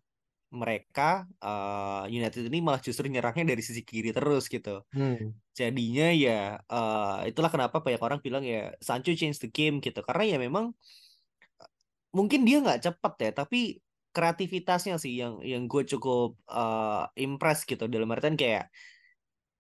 mereka 0.50 1.30
uh, 1.46 2.10
United 2.10 2.50
ini 2.50 2.66
malah 2.66 2.82
justru 2.82 3.06
nyerangnya 3.06 3.54
dari 3.54 3.62
sisi 3.62 3.86
kiri 3.86 4.10
terus 4.10 4.50
gitu. 4.50 4.82
Hmm. 4.90 5.38
Jadinya 5.54 6.10
ya 6.10 6.58
uh, 6.66 7.22
itulah 7.30 7.54
kenapa 7.54 7.78
banyak 7.86 8.02
orang 8.02 8.20
bilang 8.26 8.42
ya 8.42 8.74
Sancho 8.82 9.14
change 9.14 9.38
the 9.38 9.50
game 9.54 9.78
gitu 9.78 10.02
karena 10.02 10.36
ya 10.36 10.38
memang 10.42 10.74
mungkin 12.10 12.42
dia 12.42 12.58
nggak 12.66 12.90
cepat 12.90 13.14
ya 13.22 13.32
tapi 13.46 13.78
kreativitasnya 14.10 14.98
sih 14.98 15.22
yang 15.22 15.38
yang 15.46 15.70
gue 15.70 15.86
cukup 15.86 16.34
uh, 16.50 17.06
impress 17.14 17.62
gitu 17.70 17.86
dalam 17.86 18.10
artian 18.10 18.34
kayak 18.34 18.74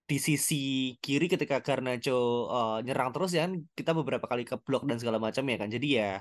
di 0.09 0.17
sisi 0.17 0.97
kiri 0.97 1.29
ketika 1.29 1.61
Garnacho 1.61 2.49
uh, 2.49 2.77
nyerang 2.81 3.13
terus 3.13 3.29
ya 3.37 3.45
kan 3.45 3.61
kita 3.77 3.93
beberapa 3.93 4.25
kali 4.25 4.41
ke 4.41 4.57
blok 4.57 4.89
dan 4.89 4.97
segala 4.97 5.21
macam 5.21 5.45
ya 5.45 5.57
kan. 5.61 5.69
Jadi 5.69 5.87
ya 6.01 6.17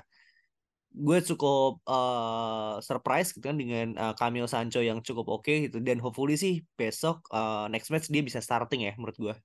gue 0.89 1.19
cukup 1.25 1.81
uh, 1.89 2.77
surprise 2.85 3.33
gitu 3.33 3.49
kan 3.49 3.57
dengan 3.57 3.97
uh, 3.97 4.13
Camille 4.13 4.49
Sancho 4.49 4.85
yang 4.85 5.01
cukup 5.01 5.41
oke 5.41 5.49
okay, 5.49 5.57
gitu. 5.65 5.81
Dan 5.81 5.97
hopefully 5.97 6.37
sih 6.37 6.61
besok 6.77 7.25
uh, 7.33 7.65
next 7.73 7.89
match 7.89 8.13
dia 8.13 8.21
bisa 8.21 8.37
starting 8.45 8.85
ya 8.85 8.93
menurut 8.93 9.17
gue. 9.17 9.35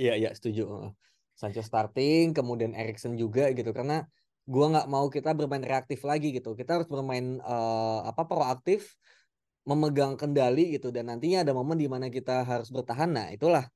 Iya 0.00 0.16
iya 0.16 0.30
setuju 0.32 0.96
Sancho 1.36 1.60
starting 1.60 2.32
kemudian 2.32 2.72
Erikson 2.72 3.20
juga 3.20 3.52
gitu. 3.52 3.76
Karena 3.76 4.00
gue 4.48 4.66
nggak 4.72 4.88
mau 4.88 5.12
kita 5.12 5.36
bermain 5.36 5.60
reaktif 5.60 6.00
lagi 6.08 6.32
gitu. 6.32 6.56
Kita 6.56 6.80
harus 6.80 6.88
bermain 6.88 7.36
uh, 7.44 8.00
apa 8.08 8.24
proaktif 8.24 8.96
memegang 9.66 10.14
kendali 10.14 10.78
gitu 10.78 10.94
dan 10.94 11.10
nantinya 11.10 11.42
ada 11.42 11.52
momen 11.52 11.74
di 11.74 11.90
mana 11.90 12.06
kita 12.06 12.46
harus 12.46 12.70
bertahan 12.70 13.10
nah 13.10 13.26
itulah 13.34 13.66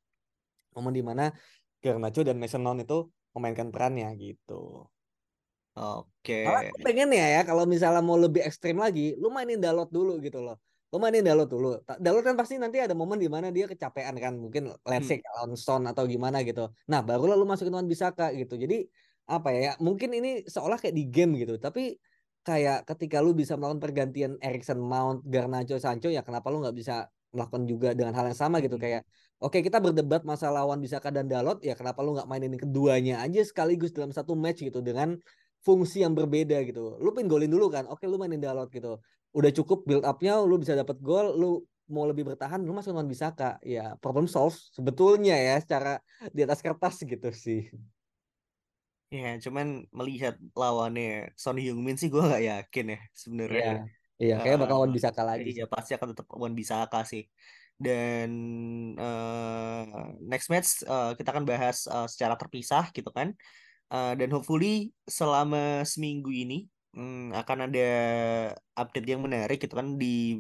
momen 0.74 0.94
di 0.94 1.02
mana 1.02 1.34
Garnacho 1.80 2.22
dan 2.22 2.36
Mason 2.36 2.62
Mount 2.62 2.84
itu 2.84 3.08
memainkan 3.34 3.72
perannya 3.72 4.12
gitu. 4.20 4.84
Oke. 5.78 6.44
Okay. 6.44 6.82
pengen 6.84 7.08
ya 7.14 7.40
ya 7.40 7.42
kalau 7.46 7.64
misalnya 7.64 8.04
mau 8.04 8.20
lebih 8.20 8.44
ekstrim 8.44 8.76
lagi, 8.76 9.16
lu 9.16 9.32
mainin 9.32 9.56
Dalot 9.56 9.88
dulu 9.88 10.20
gitu 10.20 10.44
loh. 10.44 10.60
Lu 10.92 11.00
mainin 11.00 11.24
Dalot 11.24 11.48
dulu. 11.48 11.80
Dalot 11.96 12.20
kan 12.20 12.36
pasti 12.36 12.60
nanti 12.60 12.82
ada 12.82 12.92
momen 12.92 13.16
di 13.16 13.30
mana 13.30 13.48
dia 13.48 13.64
kecapean 13.64 14.18
kan, 14.20 14.36
mungkin 14.36 14.74
let's 14.84 15.08
say 15.08 15.22
hmm. 15.22 15.56
Stone 15.56 15.88
atau 15.88 16.04
gimana 16.04 16.44
gitu. 16.44 16.68
Nah, 16.90 17.00
baru 17.00 17.32
lu 17.32 17.46
masukin 17.48 17.72
Wan 17.72 17.88
Bisaka 17.88 18.34
gitu. 18.36 18.60
Jadi 18.60 18.84
apa 19.30 19.54
ya, 19.54 19.60
ya 19.62 19.72
mungkin 19.78 20.10
ini 20.10 20.42
seolah 20.44 20.76
kayak 20.76 20.92
di 20.92 21.06
game 21.06 21.38
gitu, 21.38 21.54
tapi 21.56 21.96
kayak 22.40 22.88
ketika 22.88 23.20
lu 23.20 23.36
bisa 23.36 23.54
melakukan 23.54 23.80
pergantian 23.80 24.32
Erikson 24.40 24.80
Mount, 24.80 25.24
Garnacho, 25.28 25.76
Sancho 25.76 26.08
ya 26.08 26.24
kenapa 26.24 26.48
lu 26.48 26.64
nggak 26.64 26.76
bisa 26.76 27.06
melakukan 27.30 27.62
juga 27.68 27.88
dengan 27.94 28.16
hal 28.16 28.32
yang 28.32 28.38
sama 28.38 28.58
gitu 28.58 28.74
hmm. 28.80 28.84
kayak 28.84 29.02
oke 29.38 29.54
okay, 29.54 29.60
kita 29.62 29.78
berdebat 29.78 30.26
masalah 30.26 30.66
lawan 30.66 30.82
Bisaka 30.82 31.14
dan 31.14 31.30
Dalot 31.30 31.62
ya 31.62 31.78
kenapa 31.78 32.02
lu 32.02 32.16
nggak 32.18 32.26
mainin 32.26 32.56
keduanya 32.58 33.22
aja 33.22 33.40
sekaligus 33.46 33.94
dalam 33.94 34.10
satu 34.10 34.34
match 34.34 34.66
gitu 34.66 34.82
dengan 34.82 35.14
fungsi 35.60 36.04
yang 36.04 36.16
berbeda 36.16 36.64
gitu. 36.64 36.96
Lu 37.00 37.12
pin 37.12 37.28
golin 37.28 37.52
dulu 37.52 37.68
kan. 37.68 37.84
Oke, 37.88 38.08
lu 38.08 38.16
mainin 38.16 38.40
Dalot 38.40 38.72
gitu. 38.72 39.00
Udah 39.36 39.50
cukup 39.54 39.86
build 39.86 40.04
up-nya 40.08 40.40
lu 40.42 40.56
bisa 40.58 40.74
dapat 40.74 40.98
gol, 40.98 41.36
lu 41.36 41.50
mau 41.90 42.06
lebih 42.06 42.22
bertahan 42.22 42.62
lu 42.62 42.72
masuk 42.72 42.96
lawan 42.96 43.08
Bisaka. 43.08 43.60
Ya, 43.62 43.94
problem 44.00 44.26
solve 44.26 44.56
sebetulnya 44.72 45.36
ya 45.36 45.54
secara 45.60 46.00
di 46.32 46.40
atas 46.42 46.64
kertas 46.64 47.02
gitu 47.04 47.30
sih. 47.30 47.68
Ya, 49.10 49.34
cuman 49.42 49.90
melihat 49.90 50.38
lawannya 50.54 51.34
Son 51.34 51.58
Heung-min 51.58 51.98
sih 51.98 52.06
gue 52.06 52.22
nggak 52.22 52.44
yakin 52.46 52.86
ya 52.94 52.98
sebenarnya. 53.10 53.58
Iya, 53.58 53.74
iya 54.22 54.34
kayak 54.38 54.58
bakal 54.62 54.86
Wan 54.86 54.94
Bisaka 54.94 55.26
lagi. 55.26 55.50
Iya, 55.50 55.66
pasti 55.66 55.98
akan 55.98 56.14
tetap 56.14 56.26
Wan 56.30 56.54
Bisaka 56.54 57.02
sih. 57.02 57.26
Dan 57.74 58.30
uh, 58.94 60.14
next 60.22 60.46
match 60.46 60.86
uh, 60.86 61.18
kita 61.18 61.34
akan 61.34 61.42
bahas 61.42 61.90
uh, 61.90 62.06
secara 62.06 62.38
terpisah 62.38 62.86
gitu 62.94 63.10
kan. 63.10 63.34
Uh, 63.90 64.14
dan 64.14 64.30
hopefully 64.30 64.94
selama 65.10 65.82
seminggu 65.82 66.30
ini 66.30 66.70
um, 66.94 67.34
akan 67.34 67.66
ada 67.66 67.90
update 68.78 69.10
yang 69.10 69.26
menarik 69.26 69.58
gitu 69.58 69.74
kan 69.74 69.98
di 69.98 70.38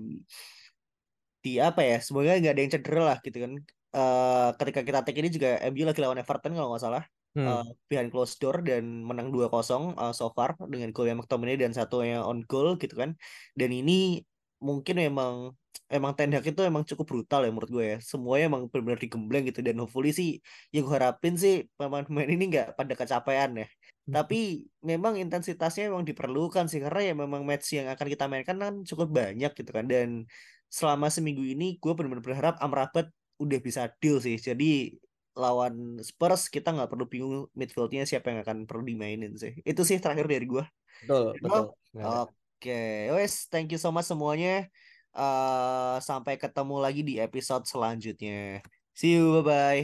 di 1.40 1.58
apa 1.58 1.82
ya 1.82 1.98
semoga 1.98 2.36
nggak 2.36 2.52
ada 2.54 2.62
yang 2.62 2.72
cedera 2.72 3.02
lah 3.02 3.18
gitu 3.24 3.38
kan 3.42 3.52
uh, 3.96 4.48
ketika 4.60 4.80
kita 4.84 4.98
take 5.02 5.18
ini 5.18 5.32
juga 5.32 5.56
MU 5.72 5.82
lagi 5.88 5.98
lawan 5.98 6.20
Everton 6.20 6.52
kalau 6.52 6.70
nggak 6.70 6.84
salah 6.84 7.02
hmm. 7.36 7.46
uh, 7.46 7.66
behind 7.86 8.10
closed 8.10 8.38
door 8.42 8.62
dan 8.64 9.04
menang 9.06 9.30
2-0 9.30 9.50
uh, 9.96 10.12
so 10.14 10.30
far 10.34 10.56
dengan 10.66 10.90
gol 10.90 11.10
yang 11.10 11.18
McTominay 11.22 11.56
dan 11.60 11.72
satu 11.74 12.02
yang 12.02 12.22
on 12.26 12.42
goal 12.46 12.74
gitu 12.78 12.94
kan. 12.98 13.14
Dan 13.54 13.70
ini 13.74 14.24
mungkin 14.60 15.00
memang 15.00 15.56
emang 15.90 16.12
Ten 16.14 16.30
Hag 16.30 16.46
itu 16.46 16.62
emang 16.62 16.86
cukup 16.86 17.06
brutal 17.06 17.42
ya 17.46 17.50
menurut 17.50 17.70
gue 17.70 17.84
ya. 17.84 17.98
Semuanya 18.02 18.44
emang 18.50 18.62
benar-benar 18.70 19.00
digembleng 19.02 19.44
gitu 19.50 19.60
dan 19.62 19.74
hopefully 19.82 20.14
sih 20.14 20.38
yang 20.70 20.86
gue 20.86 20.94
harapin 20.94 21.34
sih 21.34 21.66
pemain-pemain 21.74 22.30
ini 22.30 22.44
nggak 22.50 22.78
pada 22.78 22.94
kecapean 22.94 23.50
ya. 23.64 23.66
Hmm. 23.66 24.12
Tapi 24.22 24.70
memang 24.86 25.18
intensitasnya 25.18 25.90
memang 25.90 26.06
diperlukan 26.06 26.70
sih 26.70 26.78
karena 26.78 27.00
ya 27.10 27.14
memang 27.18 27.42
match 27.42 27.74
yang 27.74 27.90
akan 27.90 28.06
kita 28.06 28.24
mainkan 28.30 28.56
kan 28.58 28.74
cukup 28.86 29.08
banyak 29.10 29.50
gitu 29.54 29.70
kan 29.70 29.86
dan 29.90 30.24
selama 30.70 31.10
seminggu 31.10 31.42
ini 31.42 31.82
gue 31.82 31.92
benar-benar 31.92 32.22
berharap 32.22 32.54
Amrabat 32.62 33.10
udah 33.42 33.58
bisa 33.58 33.90
deal 33.98 34.22
sih. 34.22 34.38
Jadi 34.38 34.94
lawan 35.38 36.02
Spurs 36.02 36.50
kita 36.50 36.74
nggak 36.74 36.90
perlu 36.90 37.06
bingung 37.06 37.46
midfieldnya 37.54 38.02
siapa 38.06 38.34
yang 38.34 38.40
akan 38.42 38.58
perlu 38.66 38.82
dimainin 38.86 39.34
sih. 39.38 39.58
Itu 39.62 39.86
sih 39.86 40.02
terakhir 40.02 40.26
dari 40.26 40.46
gue. 40.46 40.64
Betul, 41.06 41.38
betul. 41.38 41.64
Oke, 41.96 42.34
okay. 42.60 43.08
wes 43.14 43.46
thank 43.48 43.70
you 43.70 43.80
so 43.80 43.94
much 43.94 44.06
semuanya. 44.06 44.68
Uh, 45.10 45.98
sampai 45.98 46.38
ketemu 46.38 46.76
lagi 46.78 47.02
di 47.02 47.18
episode 47.18 47.66
selanjutnya. 47.66 48.62
See 48.94 49.18
you, 49.18 49.42
bye 49.42 49.46
bye. 49.46 49.82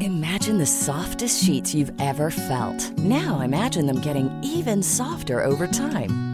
Imagine 0.00 0.58
the 0.58 0.66
softest 0.66 1.44
sheets 1.44 1.74
you've 1.74 1.92
ever 2.00 2.28
felt. 2.30 2.92
Now 2.98 3.40
imagine 3.40 3.86
them 3.86 4.00
getting 4.00 4.32
even 4.42 4.82
softer 4.82 5.44
over 5.44 5.66
time. 5.66 6.33